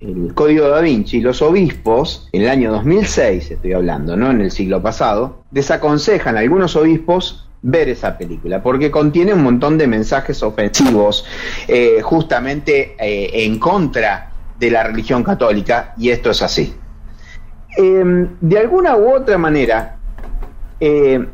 El 0.00 0.34
Código 0.34 0.68
da 0.68 0.80
Vinci, 0.80 1.20
los 1.20 1.42
obispos, 1.42 2.28
en 2.32 2.42
el 2.42 2.48
año 2.48 2.72
2006 2.72 3.50
estoy 3.50 3.72
hablando, 3.72 4.16
no 4.16 4.30
en 4.30 4.40
el 4.40 4.50
siglo 4.50 4.80
pasado, 4.80 5.44
desaconsejan 5.50 6.36
a 6.36 6.40
algunos 6.40 6.74
obispos 6.76 7.46
ver 7.62 7.88
esa 7.88 8.16
película, 8.16 8.62
porque 8.62 8.90
contiene 8.90 9.32
un 9.34 9.42
montón 9.42 9.78
de 9.78 9.86
mensajes 9.86 10.42
ofensivos, 10.42 11.24
eh, 11.68 12.00
justamente 12.02 12.94
eh, 12.98 13.44
en 13.44 13.58
contra 13.58 14.30
de 14.58 14.70
la 14.70 14.84
religión 14.84 15.22
católica, 15.22 15.94
y 15.98 16.10
esto 16.10 16.30
es 16.30 16.42
así. 16.42 16.74
de 17.76 18.58
alguna 18.58 18.96
u 18.96 19.14
otra 19.14 19.36
manera, 19.36 19.93
eh, 20.80 21.26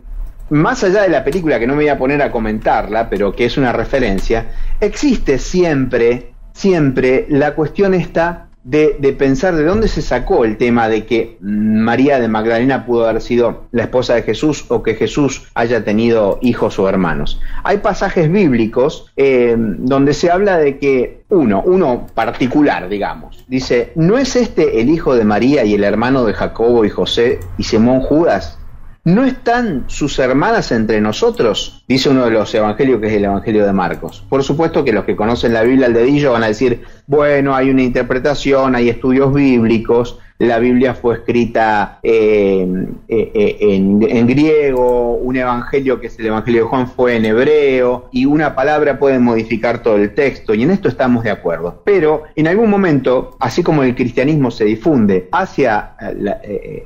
más 0.50 0.82
allá 0.82 1.02
de 1.02 1.08
la 1.08 1.24
película, 1.24 1.58
que 1.58 1.66
no 1.66 1.74
me 1.74 1.82
voy 1.82 1.88
a 1.88 1.98
poner 1.98 2.20
a 2.22 2.30
comentarla, 2.30 3.08
pero 3.08 3.32
que 3.32 3.44
es 3.44 3.56
una 3.56 3.72
referencia, 3.72 4.46
existe 4.80 5.38
siempre, 5.38 6.32
siempre 6.52 7.26
la 7.28 7.54
cuestión 7.54 7.94
esta 7.94 8.48
de, 8.62 9.16
pensar 9.18 9.54
de 9.54 9.64
dónde 9.64 9.88
se 9.88 10.02
sacó 10.02 10.44
el 10.44 10.56
tema 10.58 10.88
de 10.88 11.06
que 11.06 11.38
María 11.40 12.20
de 12.20 12.28
Magdalena 12.28 12.84
pudo 12.84 13.08
haber 13.08 13.22
sido 13.22 13.64
la 13.72 13.84
esposa 13.84 14.14
de 14.14 14.22
Jesús 14.22 14.66
o 14.68 14.82
que 14.82 14.94
Jesús 14.94 15.48
haya 15.54 15.82
tenido 15.84 16.38
hijos 16.42 16.78
o 16.78 16.88
hermanos. 16.88 17.40
Hay 17.64 17.78
pasajes 17.78 18.30
bíblicos 18.30 19.06
eh, 19.16 19.56
donde 19.56 20.12
se 20.12 20.30
habla 20.30 20.58
de 20.58 20.78
que 20.78 21.22
uno, 21.30 21.62
uno 21.64 22.06
particular, 22.12 22.88
digamos, 22.88 23.44
dice, 23.48 23.92
¿no 23.94 24.18
es 24.18 24.36
este 24.36 24.80
el 24.80 24.90
hijo 24.90 25.14
de 25.14 25.24
María 25.24 25.64
y 25.64 25.74
el 25.74 25.84
hermano 25.84 26.24
de 26.24 26.34
Jacobo 26.34 26.84
y 26.84 26.90
José 26.90 27.40
y 27.56 27.62
Simón 27.62 28.00
Judas? 28.00 28.59
¿No 29.02 29.24
están 29.24 29.84
sus 29.86 30.18
hermanas 30.18 30.72
entre 30.72 31.00
nosotros? 31.00 31.84
Dice 31.88 32.10
uno 32.10 32.26
de 32.26 32.32
los 32.32 32.54
evangelios 32.54 33.00
que 33.00 33.06
es 33.06 33.14
el 33.14 33.24
Evangelio 33.24 33.64
de 33.64 33.72
Marcos. 33.72 34.22
Por 34.28 34.44
supuesto 34.44 34.84
que 34.84 34.92
los 34.92 35.06
que 35.06 35.16
conocen 35.16 35.54
la 35.54 35.62
Biblia 35.62 35.86
al 35.86 35.94
dedillo 35.94 36.32
van 36.32 36.42
a 36.42 36.48
decir, 36.48 36.84
bueno, 37.10 37.56
hay 37.56 37.70
una 37.70 37.82
interpretación, 37.82 38.76
hay 38.76 38.88
estudios 38.88 39.34
bíblicos, 39.34 40.20
la 40.38 40.60
Biblia 40.60 40.94
fue 40.94 41.16
escrita 41.16 41.98
eh, 42.04 42.64
eh, 43.08 43.30
eh, 43.34 43.56
en, 43.58 44.26
griego, 44.28 45.16
un 45.16 45.34
evangelio 45.34 46.00
que 46.00 46.06
es 46.06 46.16
el 46.20 46.26
Evangelio 46.26 46.62
de 46.62 46.68
Juan 46.68 46.86
fue 46.86 47.16
en 47.16 47.24
hebreo, 47.24 48.08
y 48.12 48.26
una 48.26 48.54
palabra 48.54 49.00
puede 49.00 49.18
modificar 49.18 49.82
todo 49.82 49.96
el 49.96 50.14
texto, 50.14 50.54
y 50.54 50.62
en 50.62 50.70
esto 50.70 50.86
estamos 50.86 51.24
de 51.24 51.30
acuerdo. 51.30 51.82
Pero 51.84 52.22
en 52.36 52.46
algún 52.46 52.70
momento, 52.70 53.36
así 53.40 53.64
como 53.64 53.82
el 53.82 53.96
cristianismo 53.96 54.52
se 54.52 54.64
difunde 54.64 55.28
hacia 55.32 55.96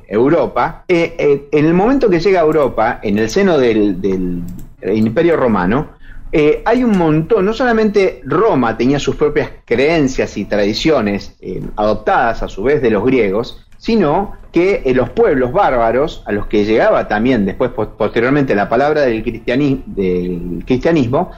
Europa, 0.07 0.85
en 0.87 1.47
el 1.51 1.73
momento 1.75 2.09
que 2.09 2.19
llega 2.19 2.39
a 2.39 2.43
Europa, 2.43 2.99
en 3.03 3.19
el 3.19 3.29
seno 3.29 3.59
del 3.59 4.41
Imperio 4.81 5.37
Romano, 5.37 5.89
eh, 6.37 6.63
hay 6.65 6.83
un 6.83 6.97
montón, 6.97 7.45
no 7.45 7.53
solamente 7.53 8.19
Roma 8.25 8.75
tenía 8.75 8.99
sus 8.99 9.15
propias 9.15 9.51
creencias 9.63 10.35
y 10.35 10.43
tradiciones 10.43 11.33
eh, 11.39 11.63
adoptadas 11.77 12.43
a 12.43 12.49
su 12.49 12.63
vez 12.63 12.81
de 12.81 12.89
los 12.89 13.05
griegos, 13.05 13.65
sino 13.77 14.33
que 14.51 14.81
eh, 14.83 14.93
los 14.93 15.11
pueblos 15.11 15.53
bárbaros, 15.53 16.23
a 16.25 16.33
los 16.33 16.47
que 16.47 16.65
llegaba 16.65 17.07
también 17.07 17.45
después 17.45 17.71
posteriormente 17.71 18.53
la 18.53 18.67
palabra 18.67 19.03
del, 19.03 19.23
cristianismo, 19.23 21.31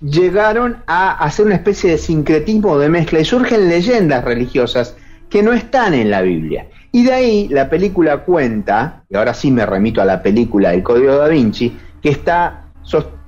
llegaron 0.00 0.84
a 0.86 1.24
hacer 1.24 1.46
una 1.46 1.56
especie 1.56 1.90
de 1.90 1.98
sincretismo 1.98 2.78
de 2.78 2.88
mezcla 2.88 3.18
y 3.18 3.24
surgen 3.24 3.68
leyendas 3.68 4.24
religiosas 4.24 4.96
que 5.28 5.42
no 5.42 5.52
están 5.52 5.94
en 5.94 6.10
la 6.10 6.22
Biblia. 6.22 6.68
Y 6.92 7.02
de 7.02 7.12
ahí 7.12 7.48
la 7.48 7.68
película 7.68 8.18
cuenta, 8.18 9.02
y 9.10 9.16
ahora 9.16 9.34
sí 9.34 9.50
me 9.50 9.66
remito 9.66 10.00
a 10.00 10.04
la 10.04 10.22
película 10.22 10.72
El 10.72 10.84
Código 10.84 11.16
da 11.16 11.26
Vinci, 11.26 11.76
que 12.00 12.10
está 12.10 12.66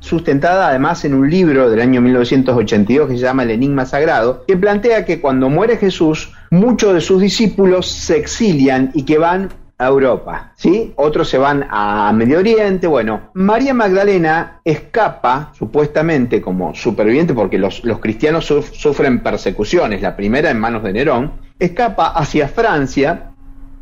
sustentada 0.07 0.69
además 0.69 1.05
en 1.05 1.15
un 1.15 1.29
libro 1.29 1.69
del 1.69 1.81
año 1.81 2.01
1982 2.01 3.09
que 3.09 3.17
se 3.17 3.23
llama 3.23 3.43
El 3.43 3.51
Enigma 3.51 3.85
Sagrado, 3.85 4.45
que 4.47 4.57
plantea 4.57 5.05
que 5.05 5.21
cuando 5.21 5.51
muere 5.51 5.77
Jesús, 5.77 6.33
muchos 6.51 6.95
de 6.95 7.01
sus 7.01 7.21
discípulos 7.21 7.91
se 7.91 8.17
exilian 8.17 8.93
y 8.95 9.05
que 9.05 9.19
van 9.19 9.51
a 9.79 9.89
Europa, 9.89 10.53
¿sí? 10.57 10.95
Otros 10.97 11.29
se 11.29 11.37
van 11.37 11.67
a 11.69 12.11
Medio 12.15 12.39
Oriente, 12.39 12.87
bueno, 12.87 13.29
María 13.35 13.75
Magdalena 13.75 14.61
escapa, 14.65 15.53
supuestamente 15.53 16.41
como 16.41 16.75
superviviente, 16.75 17.35
porque 17.35 17.59
los, 17.59 17.85
los 17.85 17.99
cristianos 17.99 18.47
sufren 18.47 19.23
persecuciones, 19.23 20.01
la 20.01 20.17
primera 20.17 20.51
en 20.51 20.59
manos 20.59 20.83
de 20.83 20.95
Nerón, 20.95 21.33
escapa 21.59 22.07
hacia 22.09 22.49
Francia, 22.49 23.33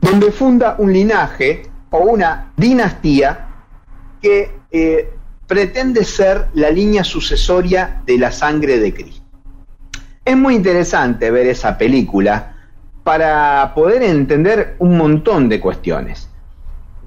donde 0.01 0.33
funda 0.33 0.75
un 0.79 0.93
linaje 0.93 1.63
o 1.91 1.99
una 1.99 2.53
dinastía 2.57 3.47
que 4.21 4.51
eh, 4.73 5.11
pretende 5.47 6.05
ser 6.05 6.47
la 6.55 6.71
línea 6.71 7.05
sucesoria 7.05 8.03
de 8.07 8.19
la 8.19 8.33
sangre 8.33 8.79
de 8.79 8.95
Cristo. 8.95 9.23
Es 10.25 10.37
muy 10.37 10.55
interesante 10.55 11.31
ver 11.31 11.47
esa 11.47 11.77
película 11.77 12.57
para 13.03 13.73
poder 13.75 14.03
entender 14.03 14.77
un 14.79 14.97
montón 14.97 15.49
de 15.49 15.61
cuestiones. 15.61 16.31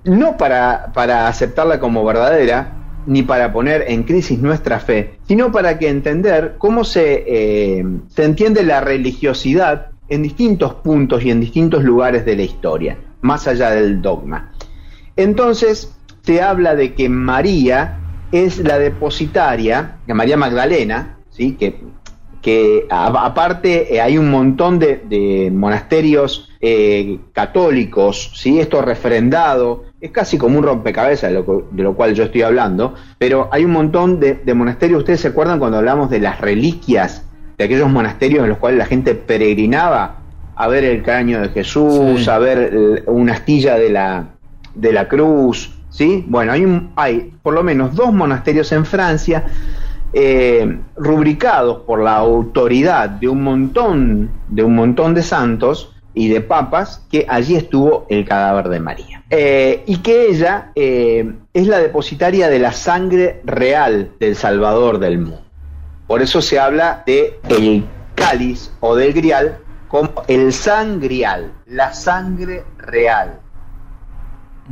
No 0.04 0.38
para, 0.38 0.92
para 0.94 1.28
aceptarla 1.28 1.80
como 1.80 2.06
verdadera, 2.06 2.74
ni 3.08 3.24
para 3.24 3.52
poner 3.52 3.86
en 3.88 4.04
crisis 4.04 4.38
nuestra 4.38 4.80
fe, 4.80 5.18
sino 5.28 5.52
para 5.52 5.80
que 5.80 5.90
entender 5.90 6.56
cómo 6.58 6.84
se, 6.84 7.24
eh, 7.26 7.86
se 8.10 8.24
entiende 8.24 8.64
la 8.64 8.82
religiosidad 8.82 9.88
en 10.10 10.24
distintos 10.24 10.76
puntos 10.76 11.24
y 11.24 11.32
en 11.32 11.40
distintos 11.42 11.84
lugares 11.84 12.26
de 12.26 12.36
la 12.36 12.44
historia, 12.44 12.98
más 13.22 13.48
allá 13.48 13.72
del 13.72 14.02
dogma. 14.02 14.52
Entonces, 15.16 15.94
se 16.22 16.42
habla 16.42 16.76
de 16.76 16.94
que 16.94 17.10
María 17.10 17.98
es 18.32 18.60
la 18.60 18.78
depositaria, 18.78 19.98
María 20.08 20.38
Magdalena, 20.38 21.18
¿sí? 21.30 21.54
que, 21.54 21.80
que 22.42 22.86
aparte 22.90 23.96
eh, 23.96 24.02
hay 24.02 24.18
un 24.18 24.30
montón 24.30 24.80
de, 24.80 25.50
monasterios 25.54 26.50
eh, 26.60 27.20
católicos, 27.34 28.32
¿sí? 28.36 28.60
esto 28.60 28.82
refrendado, 28.82 29.86
es 30.02 30.12
casi 30.12 30.38
como 30.38 30.58
un 30.58 30.64
rompecabezas 30.64 31.32
de 31.32 31.84
lo, 31.84 31.96
cual 31.96 32.14
yo 32.14 32.26
estoy 32.26 32.44
hablando, 32.44 32.96
pero 33.18 33.50
hay 33.52 33.66
un 33.66 33.72
montón 33.72 34.20
de, 34.20 34.40
monasterios, 34.54 35.00
ustedes 35.00 35.22
se 35.22 35.30
acuerdan 35.30 35.60
cuando 35.60 35.78
hablamos 35.78 36.10
de 36.10 36.20
las 36.20 36.40
reliquias 36.42 37.24
de 37.58 37.66
aquellos 37.66 37.90
monasterios 37.90 38.44
en 38.44 38.50
los 38.50 38.60
cuales 38.60 38.78
la 38.78 38.86
gente 38.86 39.16
peregrinaba 39.16 40.18
a 40.56 40.68
ver 40.68 40.84
el 40.84 41.04
cráneo 41.04 41.42
de 41.42 41.50
Jesús, 41.50 42.28
a 42.28 42.38
ver 42.40 43.04
una 43.08 43.34
astilla 43.34 43.76
de 43.76 43.90
la, 43.90 44.30
de 44.74 44.94
la 44.94 45.08
cruz, 45.08 45.77
¿sí? 45.98 46.24
Bueno, 46.28 46.54
hay, 46.96 47.34
por 47.42 47.56
lo 47.56 47.64
menos 47.64 47.96
dos 47.96 48.14
monasterios 48.14 48.72
en 48.72 48.86
Francia 48.86 49.46
eh, 50.14 50.80
rubricados 50.96 51.82
por 51.82 52.02
la 52.02 52.18
autoridad 52.18 53.10
de 53.10 53.28
un 53.28 53.42
montón 53.42 54.30
de 54.48 54.64
un 54.64 54.76
montón 54.76 55.16
de 55.16 55.24
santos 55.24 55.96
y 56.14 56.30
de 56.30 56.42
papas 56.42 57.04
que 57.10 57.26
allí 57.28 57.56
estuvo 57.56 58.06
el 58.10 58.26
cadáver 58.26 58.70
de 58.70 58.80
María 58.80 59.24
eh, 59.32 59.84
y 59.88 59.98
que 59.98 60.28
ella 60.28 60.72
eh, 60.76 61.34
es 61.52 61.68
la 61.68 61.80
depositaria 61.80 62.48
de 62.48 62.60
la 62.60 62.74
sangre 62.74 63.42
real 63.44 64.12
del 64.20 64.36
Salvador 64.36 65.00
del 65.00 65.18
mundo. 65.18 65.42
Por 66.06 66.22
eso 66.22 66.42
se 66.42 66.60
habla 66.60 67.04
de 67.08 67.40
el 67.50 67.84
cáliz 68.14 68.72
o 68.82 68.96
del 68.96 69.14
grial 69.14 69.58
como 69.88 70.12
el 70.28 70.54
sangrial, 70.54 71.52
la 71.66 71.94
sangre 71.94 72.64
real. 72.78 73.40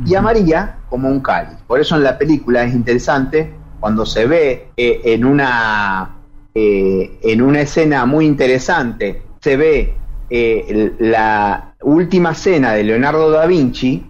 Y 0.04 0.14
a 0.14 0.20
María 0.20 0.76
como 0.88 1.08
un 1.08 1.20
cáliz. 1.20 1.58
Por 1.66 1.80
eso 1.80 1.96
en 1.96 2.04
la 2.04 2.18
película 2.18 2.64
es 2.64 2.74
interesante 2.74 3.50
cuando 3.80 4.04
se 4.06 4.26
ve 4.26 4.68
eh, 4.76 5.00
en, 5.04 5.24
una, 5.24 6.16
eh, 6.54 7.18
en 7.22 7.42
una 7.42 7.60
escena 7.60 8.04
muy 8.06 8.26
interesante, 8.26 9.22
se 9.40 9.56
ve 9.56 9.94
eh, 10.28 10.92
la 10.98 11.74
última 11.82 12.34
cena 12.34 12.72
de 12.72 12.84
Leonardo 12.84 13.30
da 13.30 13.46
Vinci, 13.46 14.04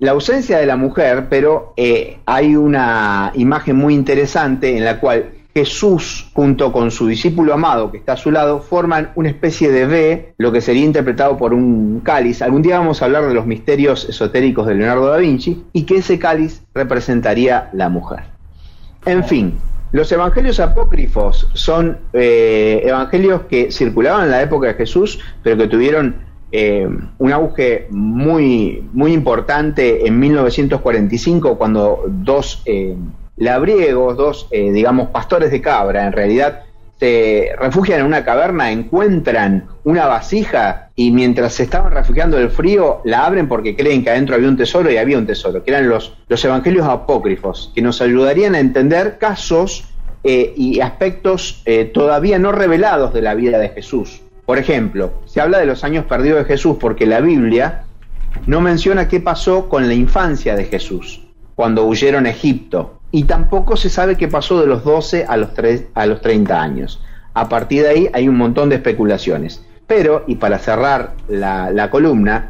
la 0.00 0.10
ausencia 0.10 0.58
de 0.58 0.66
la 0.66 0.76
mujer, 0.76 1.26
pero 1.30 1.74
hay 2.26 2.56
una 2.56 3.30
imagen 3.34 3.76
muy 3.76 3.94
interesante 3.94 4.76
en 4.76 4.84
la 4.84 4.98
cual 4.98 5.30
Jesús 5.54 6.30
junto 6.34 6.72
con 6.72 6.90
su 6.90 7.06
discípulo 7.06 7.54
amado 7.54 7.92
que 7.92 7.98
está 7.98 8.14
a 8.14 8.16
su 8.16 8.32
lado 8.32 8.60
forman 8.60 9.12
una 9.14 9.28
especie 9.28 9.70
de 9.70 9.86
V, 9.86 10.34
lo 10.36 10.50
que 10.50 10.60
sería 10.60 10.84
interpretado 10.84 11.36
por 11.36 11.54
un 11.54 12.00
cáliz. 12.00 12.42
Algún 12.42 12.62
día 12.62 12.78
vamos 12.78 13.00
a 13.00 13.04
hablar 13.04 13.28
de 13.28 13.34
los 13.34 13.46
misterios 13.46 14.08
esotéricos 14.08 14.66
de 14.66 14.74
Leonardo 14.74 15.06
da 15.06 15.18
Vinci 15.18 15.64
y 15.72 15.84
que 15.84 15.98
ese 15.98 16.18
cáliz 16.18 16.62
representaría 16.74 17.70
la 17.72 17.88
mujer. 17.88 18.24
En 19.06 19.22
fin, 19.22 19.54
los 19.92 20.10
evangelios 20.10 20.58
apócrifos 20.58 21.48
son 21.52 21.98
eh, 22.12 22.82
evangelios 22.84 23.42
que 23.42 23.70
circulaban 23.70 24.24
en 24.24 24.30
la 24.32 24.42
época 24.42 24.66
de 24.66 24.74
Jesús, 24.74 25.20
pero 25.44 25.56
que 25.56 25.68
tuvieron 25.68 26.16
eh, 26.50 26.88
un 27.18 27.32
auge 27.32 27.86
muy, 27.90 28.88
muy 28.92 29.12
importante 29.12 30.04
en 30.04 30.18
1945, 30.18 31.56
cuando 31.56 32.04
dos 32.08 32.62
eh, 32.66 32.96
labriegos, 33.36 34.16
dos, 34.16 34.48
digamos, 34.50 35.08
pastores 35.08 35.50
de 35.50 35.60
cabra, 35.60 36.06
en 36.06 36.12
realidad 36.12 36.62
se 36.98 37.50
refugian 37.58 38.00
en 38.00 38.06
una 38.06 38.24
caverna, 38.24 38.70
encuentran 38.70 39.66
una 39.82 40.06
vasija 40.06 40.90
y 40.94 41.10
mientras 41.10 41.54
se 41.54 41.64
estaban 41.64 41.92
refugiando 41.92 42.36
del 42.36 42.50
frío, 42.50 43.00
la 43.04 43.26
abren 43.26 43.48
porque 43.48 43.74
creen 43.74 44.04
que 44.04 44.10
adentro 44.10 44.36
había 44.36 44.48
un 44.48 44.56
tesoro 44.56 44.90
y 44.90 44.96
había 44.96 45.18
un 45.18 45.26
tesoro, 45.26 45.64
que 45.64 45.70
eran 45.70 45.88
los, 45.88 46.14
los 46.28 46.44
evangelios 46.44 46.86
apócrifos, 46.86 47.72
que 47.74 47.82
nos 47.82 48.00
ayudarían 48.00 48.54
a 48.54 48.60
entender 48.60 49.18
casos 49.18 49.84
eh, 50.22 50.54
y 50.56 50.80
aspectos 50.80 51.62
eh, 51.66 51.84
todavía 51.84 52.38
no 52.38 52.52
revelados 52.52 53.12
de 53.12 53.22
la 53.22 53.34
vida 53.34 53.58
de 53.58 53.70
Jesús. 53.70 54.22
Por 54.46 54.58
ejemplo, 54.58 55.12
se 55.26 55.40
habla 55.40 55.58
de 55.58 55.66
los 55.66 55.84
años 55.84 56.04
perdidos 56.06 56.38
de 56.38 56.44
Jesús 56.44 56.76
porque 56.80 57.06
la 57.06 57.20
Biblia 57.20 57.84
no 58.46 58.60
menciona 58.60 59.08
qué 59.08 59.20
pasó 59.20 59.68
con 59.68 59.88
la 59.88 59.94
infancia 59.94 60.54
de 60.54 60.64
Jesús, 60.64 61.22
cuando 61.54 61.84
huyeron 61.84 62.26
a 62.26 62.30
Egipto, 62.30 63.00
y 63.14 63.22
tampoco 63.22 63.76
se 63.76 63.90
sabe 63.90 64.16
qué 64.16 64.26
pasó 64.26 64.60
de 64.60 64.66
los 64.66 64.82
12 64.82 65.26
a 65.28 65.36
los, 65.36 65.54
3, 65.54 65.84
a 65.94 66.04
los 66.04 66.20
30 66.20 66.60
años. 66.60 67.00
A 67.32 67.48
partir 67.48 67.84
de 67.84 67.88
ahí 67.88 68.10
hay 68.12 68.28
un 68.28 68.36
montón 68.36 68.70
de 68.70 68.74
especulaciones. 68.74 69.64
Pero, 69.86 70.24
y 70.26 70.34
para 70.34 70.58
cerrar 70.58 71.12
la, 71.28 71.90
columna, 71.92 72.48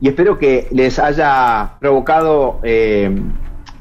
y 0.00 0.08
espero 0.08 0.40
que 0.40 0.66
les 0.72 0.98
haya 0.98 1.74
provocado 1.78 2.58
eh, 2.64 3.16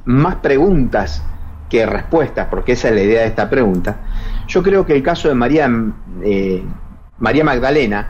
más 0.06 0.36
preguntas 0.36 1.24
que 1.72 1.88
respuestas, 1.88 2.50
porque 2.52 2.74
esa 2.74 2.90
es 2.90 2.94
la 2.94 3.02
idea 3.02 3.22
de 3.22 3.28
esta 3.28 3.50
pregunta, 3.50 4.02
yo 4.48 4.62
creo 4.62 4.86
que 4.86 4.94
el 4.94 5.02
caso 5.02 5.28
de 5.28 5.34
María, 5.34 5.72
eh, 6.24 6.64
María 7.18 7.44
Magdalena, 7.44 8.10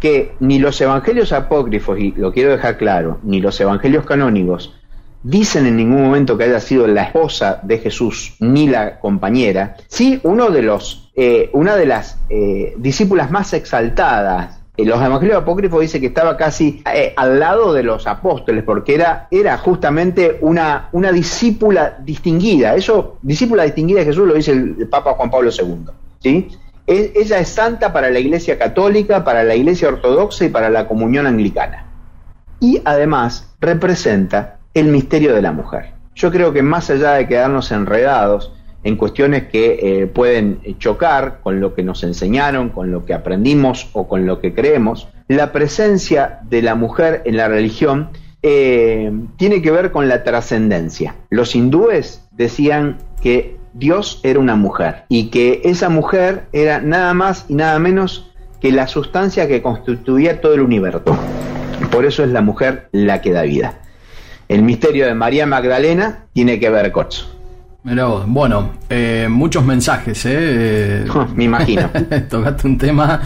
que 0.00 0.34
ni 0.40 0.58
los 0.60 0.80
evangelios 0.80 1.34
apócrifos, 1.34 1.98
y 1.98 2.12
lo 2.12 2.32
quiero 2.32 2.52
dejar 2.52 2.78
claro, 2.78 3.18
ni 3.22 3.42
los 3.42 3.60
evangelios 3.60 4.06
canónigos, 4.06 4.77
dicen 5.22 5.66
en 5.66 5.76
ningún 5.76 6.02
momento 6.02 6.38
que 6.38 6.44
haya 6.44 6.60
sido 6.60 6.86
la 6.86 7.04
esposa 7.04 7.60
de 7.62 7.78
Jesús 7.78 8.34
ni 8.40 8.68
la 8.68 8.98
compañera, 9.00 9.76
sí 9.88 10.20
de 10.22 10.62
los, 10.62 11.10
eh, 11.16 11.50
una 11.52 11.76
de 11.76 11.86
las 11.86 12.18
eh, 12.28 12.74
discípulas 12.78 13.30
más 13.30 13.52
exaltadas. 13.52 14.56
En 14.76 14.88
los 14.88 15.02
evangelios 15.02 15.38
apócrifos 15.38 15.80
dice 15.80 16.00
que 16.00 16.06
estaba 16.06 16.36
casi 16.36 16.84
eh, 16.94 17.12
al 17.16 17.40
lado 17.40 17.72
de 17.72 17.82
los 17.82 18.06
apóstoles, 18.06 18.62
porque 18.62 18.94
era, 18.94 19.26
era 19.32 19.58
justamente 19.58 20.38
una, 20.40 20.88
una 20.92 21.10
discípula 21.10 21.98
distinguida. 22.00 22.76
Eso, 22.76 23.18
discípula 23.22 23.64
distinguida 23.64 24.00
de 24.00 24.06
Jesús 24.06 24.28
lo 24.28 24.34
dice 24.34 24.52
el, 24.52 24.88
Papa 24.88 25.14
Juan 25.14 25.30
Pablo 25.30 25.50
II. 25.50 25.86
¿sí? 26.20 26.48
ella 26.86 27.38
es 27.40 27.48
santa 27.48 27.92
para 27.92 28.08
la 28.08 28.20
Iglesia 28.20 28.56
Católica, 28.56 29.24
para 29.24 29.42
la 29.42 29.56
Iglesia 29.56 29.88
Ortodoxa 29.88 30.44
y 30.44 30.48
para 30.48 30.70
la 30.70 30.86
comunión 30.86 31.26
anglicana. 31.26 31.84
Y 32.60 32.80
además 32.84 33.52
representa 33.60 34.57
el 34.78 34.88
misterio 34.88 35.34
de 35.34 35.42
la 35.42 35.52
mujer. 35.52 35.92
Yo 36.14 36.30
creo 36.30 36.52
que 36.52 36.62
más 36.62 36.90
allá 36.90 37.12
de 37.12 37.28
quedarnos 37.28 37.70
enredados 37.70 38.52
en 38.84 38.96
cuestiones 38.96 39.44
que 39.48 39.78
eh, 39.82 40.06
pueden 40.06 40.60
chocar 40.78 41.40
con 41.42 41.60
lo 41.60 41.74
que 41.74 41.82
nos 41.82 42.02
enseñaron, 42.04 42.70
con 42.70 42.90
lo 42.90 43.04
que 43.04 43.14
aprendimos 43.14 43.88
o 43.92 44.08
con 44.08 44.26
lo 44.26 44.40
que 44.40 44.54
creemos, 44.54 45.08
la 45.28 45.52
presencia 45.52 46.40
de 46.48 46.62
la 46.62 46.74
mujer 46.74 47.22
en 47.24 47.36
la 47.36 47.48
religión 47.48 48.10
eh, 48.42 49.12
tiene 49.36 49.62
que 49.62 49.70
ver 49.70 49.90
con 49.90 50.08
la 50.08 50.22
trascendencia. 50.22 51.16
Los 51.28 51.54
hindúes 51.54 52.26
decían 52.32 52.98
que 53.20 53.56
Dios 53.74 54.20
era 54.22 54.38
una 54.38 54.56
mujer 54.56 55.04
y 55.08 55.30
que 55.30 55.60
esa 55.64 55.88
mujer 55.88 56.46
era 56.52 56.80
nada 56.80 57.14
más 57.14 57.46
y 57.48 57.54
nada 57.54 57.78
menos 57.78 58.30
que 58.60 58.72
la 58.72 58.88
sustancia 58.88 59.46
que 59.48 59.60
constituía 59.60 60.40
todo 60.40 60.54
el 60.54 60.60
universo. 60.60 61.16
Por 61.90 62.06
eso 62.06 62.24
es 62.24 62.30
la 62.30 62.42
mujer 62.42 62.88
la 62.92 63.20
que 63.20 63.32
da 63.32 63.42
vida 63.42 63.78
el 64.48 64.62
misterio 64.62 65.06
de 65.06 65.14
María 65.14 65.46
Magdalena 65.46 66.24
tiene 66.32 66.58
que 66.58 66.70
ver 66.70 66.90
con 66.90 67.06
eso. 67.08 67.26
bueno, 68.26 68.70
eh, 68.88 69.28
muchos 69.30 69.64
mensajes, 69.64 70.24
¿eh? 70.26 71.04
Me 71.34 71.44
imagino. 71.44 71.90
Tocaste 72.30 72.66
un 72.66 72.78
tema 72.78 73.20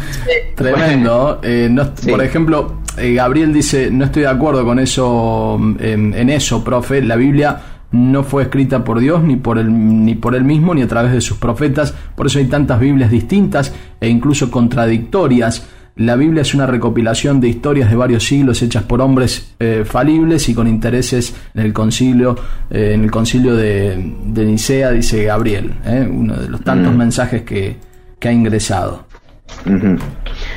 tremendo. 0.55 1.41
Eh, 1.43 1.75
por 2.11 2.23
ejemplo, 2.23 2.83
eh, 2.99 3.15
Gabriel 3.15 3.53
dice, 3.53 3.91
no 3.91 4.05
estoy 4.05 4.23
de 4.23 4.29
acuerdo 4.29 4.65
con 4.65 4.79
eso, 4.79 5.59
en, 5.79 6.13
en, 6.15 6.29
eso, 6.29 6.63
profe. 6.65 7.01
La 7.03 7.17
Biblia 7.17 7.61
no 7.93 8.25
fue 8.25 8.45
escrita 8.45 8.85
por 8.85 8.99
Dios 8.99 9.23
ni 9.23 9.37
por, 9.37 9.59
él, 9.59 10.05
ni 10.05 10.15
por 10.15 10.35
él 10.35 10.45
mismo 10.45 10.75
ni 10.75 10.83
a 10.83 10.89
través 10.89 11.13
de 11.13 11.21
sus 11.21 11.37
profetas. 11.39 11.95
Por 12.17 12.27
eso 12.27 12.39
hay 12.39 12.47
tantas 12.47 12.81
Biblias 12.81 13.11
distintas 13.11 13.73
e 14.01 14.09
incluso 14.09 14.51
contradictorias. 14.51 15.69
La 15.97 16.17
Biblia 16.17 16.41
es 16.41 16.55
una 16.55 16.67
recopilación 16.67 17.41
de 17.41 17.49
historias 17.49 17.91
de 17.91 17.97
varios 17.97 18.25
siglos 18.25 18.63
hechas 18.63 18.83
por 18.85 19.03
hombres 19.03 19.55
eh, 19.59 19.85
falibles 19.85 20.49
y 20.49 20.55
con 20.55 20.67
intereses 20.67 21.35
en 21.55 21.67
el 21.67 21.73
concilio, 21.75 22.35
eh, 22.71 22.93
en 22.95 23.05
el 23.05 23.11
concilio 23.11 23.55
de, 23.55 23.97
Nicea, 23.97 24.91
dice 24.91 25.25
Gabriel, 25.25 25.75
eh, 25.85 26.09
uno 26.11 26.35
de 26.35 26.49
los 26.49 26.63
tantos 26.63 26.95
mm. 26.95 26.97
mensajes 26.97 27.43
que, 27.43 27.77
ha 28.25 28.33
ingresado. 28.33 29.05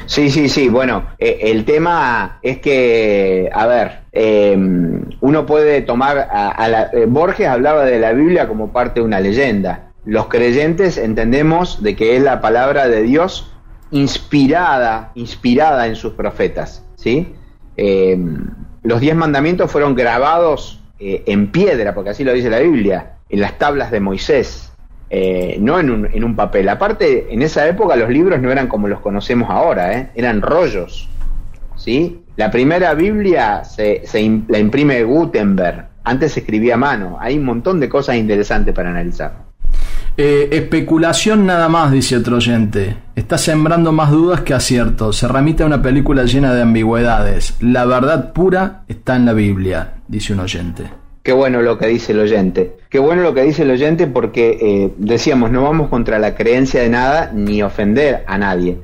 Sí, 0.05 0.29
sí, 0.29 0.47
sí. 0.47 0.69
Bueno, 0.69 1.07
el 1.17 1.65
tema 1.65 2.39
es 2.43 2.59
que, 2.59 3.49
a 3.51 3.65
ver, 3.65 4.01
em, 4.11 5.01
uno 5.19 5.45
puede 5.47 5.81
tomar 5.81 6.29
a, 6.31 6.67
la, 6.69 6.91
Borges 7.07 7.47
hablaba 7.47 7.83
de 7.85 7.99
la 7.99 8.13
Biblia 8.13 8.47
como 8.47 8.71
parte 8.71 8.99
de 8.99 9.05
una 9.05 9.19
leyenda. 9.19 9.89
Los 10.05 10.27
creyentes 10.27 10.99
entendemos 10.99 11.81
de 11.81 11.95
que 11.95 12.15
es 12.15 12.21
la 12.21 12.39
palabra 12.39 12.87
de 12.87 13.01
Dios 13.01 13.51
inspirada, 13.91 15.11
inspirada 15.15 15.87
en 15.87 15.95
sus 15.95 16.13
profetas. 16.13 16.83
¿sí? 16.95 17.33
Eh, 17.77 18.17
los 18.83 18.99
diez 18.99 19.15
mandamientos 19.15 19.71
fueron 19.71 19.95
grabados 19.95 20.81
eh, 20.99 21.23
en 21.25 21.51
piedra, 21.51 21.93
porque 21.93 22.11
así 22.11 22.23
lo 22.23 22.33
dice 22.33 22.49
la 22.49 22.59
Biblia, 22.59 23.17
en 23.29 23.41
las 23.41 23.57
tablas 23.57 23.91
de 23.91 23.99
Moisés, 23.99 24.71
eh, 25.09 25.57
no 25.59 25.79
en 25.79 25.89
un, 25.89 26.05
en 26.11 26.23
un, 26.23 26.35
papel. 26.35 26.69
Aparte, 26.69 27.27
en 27.33 27.41
esa 27.41 27.67
época 27.67 27.95
los 27.95 28.09
libros 28.09 28.41
no 28.41 28.51
eran 28.51 28.67
como 28.67 28.87
los 28.87 28.99
conocemos 28.99 29.49
ahora, 29.49 30.11
eran 30.15 30.41
rollos. 30.41 31.09
¿sí? 31.75 32.21
La 32.35 32.51
primera 32.51 32.93
Biblia 32.93 33.63
se, 33.63 34.03
la 34.47 34.59
imprime 34.59 35.03
Gutenberg, 35.03 35.87
antes 36.03 36.33
se 36.33 36.41
escribía 36.41 36.75
a 36.75 36.77
mano. 36.77 37.17
Hay 37.19 37.37
un 37.37 37.45
montón 37.45 37.79
de 37.79 37.89
cosas 37.89 38.15
interesantes 38.17 38.73
para 38.73 38.89
analizar. 38.89 39.44
Eh, 40.17 40.47
especulación 40.51 41.45
nada 41.45 41.67
más, 41.67 41.91
dice 41.91 42.15
otro 42.15 42.37
oyente. 42.37 42.95
Está 43.15 43.37
sembrando 43.37 43.91
más 43.91 44.11
dudas 44.11 44.41
que 44.41 44.53
aciertos. 44.53 45.17
Se 45.17 45.27
remite 45.27 45.63
a 45.63 45.65
una 45.65 45.81
película 45.81 46.23
llena 46.23 46.53
de 46.53 46.61
ambigüedades. 46.61 47.55
La 47.59 47.85
verdad 47.85 48.31
pura 48.31 48.83
está 48.87 49.17
en 49.17 49.25
la 49.25 49.33
Biblia, 49.33 49.95
dice 50.07 50.31
un 50.31 50.39
oyente. 50.39 50.83
Qué 51.21 51.33
bueno 51.33 51.61
lo 51.61 51.77
que 51.77 51.87
dice 51.87 52.13
el 52.13 52.19
oyente. 52.19 52.77
Qué 52.89 52.99
bueno 52.99 53.23
lo 53.23 53.33
que 53.33 53.41
dice 53.41 53.63
el 53.63 53.71
oyente 53.71 54.07
porque 54.07 54.57
eh, 54.61 54.93
decíamos, 54.97 55.51
no 55.51 55.63
vamos 55.63 55.89
contra 55.89 56.17
la 56.17 56.35
creencia 56.35 56.81
de 56.81 56.89
nada 56.89 57.31
ni 57.33 57.61
ofender 57.61 58.23
a 58.25 58.37
nadie. 58.37 58.77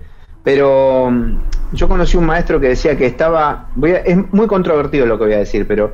Pero 0.43 1.11
mm, 1.11 1.37
yo 1.73 1.87
conocí 1.87 2.17
un 2.17 2.25
maestro 2.25 2.59
que 2.59 2.69
decía 2.69 2.97
que 2.97 3.05
estaba, 3.05 3.69
es 4.05 4.17
muy 4.33 4.47
controvertido 4.47 5.05
lo 5.05 5.17
que 5.17 5.25
voy 5.25 5.33
a 5.33 5.37
decir, 5.37 5.65
pero 5.65 5.93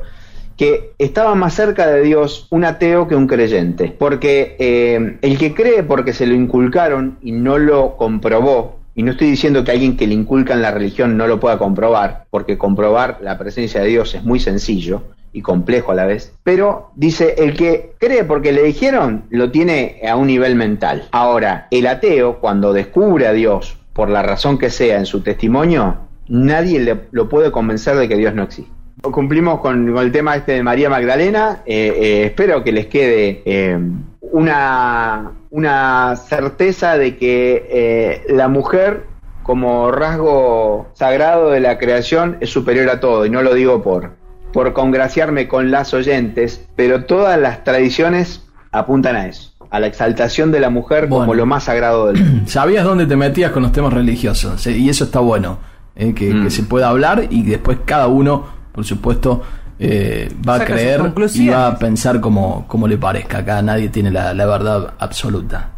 que 0.58 0.90
estaba 0.98 1.36
más 1.36 1.54
cerca 1.54 1.86
de 1.86 2.02
Dios 2.02 2.48
un 2.50 2.64
ateo 2.64 3.06
que 3.06 3.14
un 3.14 3.28
creyente, 3.28 3.94
porque 3.96 4.56
eh, 4.58 5.16
el 5.22 5.38
que 5.38 5.54
cree 5.54 5.84
porque 5.84 6.12
se 6.12 6.26
lo 6.26 6.34
inculcaron 6.34 7.16
y 7.22 7.30
no 7.30 7.58
lo 7.58 7.96
comprobó, 7.96 8.80
y 8.96 9.04
no 9.04 9.12
estoy 9.12 9.30
diciendo 9.30 9.62
que 9.62 9.70
alguien 9.70 9.96
que 9.96 10.08
le 10.08 10.14
inculcan 10.14 10.60
la 10.60 10.72
religión 10.72 11.16
no 11.16 11.28
lo 11.28 11.38
pueda 11.38 11.58
comprobar, 11.58 12.24
porque 12.30 12.58
comprobar 12.58 13.18
la 13.22 13.38
presencia 13.38 13.80
de 13.80 13.86
Dios 13.86 14.16
es 14.16 14.24
muy 14.24 14.40
sencillo 14.40 15.04
y 15.32 15.42
complejo 15.42 15.92
a 15.92 15.94
la 15.94 16.06
vez, 16.06 16.32
pero 16.42 16.90
dice, 16.96 17.36
el 17.38 17.56
que 17.56 17.92
cree 17.98 18.24
porque 18.24 18.50
le 18.50 18.64
dijeron, 18.64 19.26
lo 19.30 19.52
tiene 19.52 20.00
a 20.10 20.16
un 20.16 20.26
nivel 20.26 20.56
mental. 20.56 21.06
Ahora, 21.12 21.68
el 21.70 21.86
ateo, 21.86 22.40
cuando 22.40 22.72
descubre 22.72 23.28
a 23.28 23.32
Dios, 23.32 23.76
por 23.92 24.10
la 24.10 24.24
razón 24.24 24.58
que 24.58 24.70
sea 24.70 24.98
en 24.98 25.06
su 25.06 25.20
testimonio, 25.20 25.98
nadie 26.26 26.80
le, 26.80 26.98
lo 27.12 27.28
puede 27.28 27.52
convencer 27.52 27.94
de 27.96 28.08
que 28.08 28.16
Dios 28.16 28.34
no 28.34 28.42
existe. 28.42 28.77
Cumplimos 29.02 29.60
con, 29.60 29.96
el 29.96 30.12
tema 30.12 30.36
este 30.36 30.52
de 30.52 30.62
María 30.62 30.90
Magdalena. 30.90 31.62
Eh, 31.66 31.94
eh, 31.96 32.24
espero 32.26 32.64
que 32.64 32.72
les 32.72 32.86
quede 32.86 33.42
eh, 33.44 33.78
una, 34.20 35.32
una 35.50 36.16
certeza 36.16 36.98
de 36.98 37.16
que 37.16 38.24
la 38.28 38.48
mujer 38.48 39.04
como 39.44 39.90
rasgo 39.92 40.88
sagrado 40.94 41.50
de 41.50 41.60
la 41.60 41.78
creación 41.78 42.38
es 42.40 42.50
superior 42.50 42.90
a 42.90 42.98
todo. 42.98 43.24
Y 43.24 43.30
no 43.30 43.42
lo 43.42 43.54
digo 43.54 43.82
por, 43.82 44.16
por 44.52 44.72
congraciarme 44.72 45.46
con 45.46 45.70
las 45.70 45.94
oyentes, 45.94 46.66
pero 46.74 47.04
todas 47.04 47.38
las 47.38 47.64
tradiciones 47.64 48.44
apuntan 48.72 49.16
a 49.16 49.26
eso 49.28 49.52
a 49.70 49.80
la 49.80 49.86
exaltación 49.86 50.50
de 50.50 50.60
la 50.60 50.70
mujer 50.70 51.10
como 51.10 51.34
lo 51.34 51.44
más 51.44 51.64
sagrado 51.64 52.06
del 52.06 52.24
mundo. 52.24 52.42
Sabías 52.46 52.84
dónde 52.84 53.04
te 53.04 53.16
metías 53.16 53.52
con 53.52 53.62
los 53.62 53.70
temas 53.70 53.92
religiosos, 53.92 54.66
y 54.66 54.88
eso 54.88 55.04
está 55.04 55.20
bueno, 55.20 55.58
que, 55.94 56.14
que, 56.14 56.32
mm. 56.32 56.50
se 56.50 56.62
pueda 56.62 56.88
hablar 56.88 57.26
y 57.28 57.42
después 57.42 57.76
cada 57.84 58.06
uno 58.06 58.57
por 58.78 58.86
supuesto, 58.86 59.42
eh, 59.76 60.32
va 60.48 60.54
a 60.54 60.64
creer 60.64 61.12
y 61.34 61.48
va 61.48 61.66
a 61.66 61.76
pensar 61.76 62.20
como, 62.20 62.64
como 62.68 62.86
le 62.86 62.96
parezca. 62.96 63.38
Acá 63.38 63.60
nadie 63.60 63.88
tiene 63.88 64.08
la, 64.08 64.32
la 64.32 64.46
verdad 64.46 64.94
absoluta. 65.00 65.72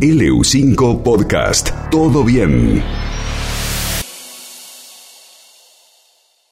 LU5 0.00 1.04
Podcast. 1.04 1.70
Todo 1.88 2.24
bien. 2.24 2.82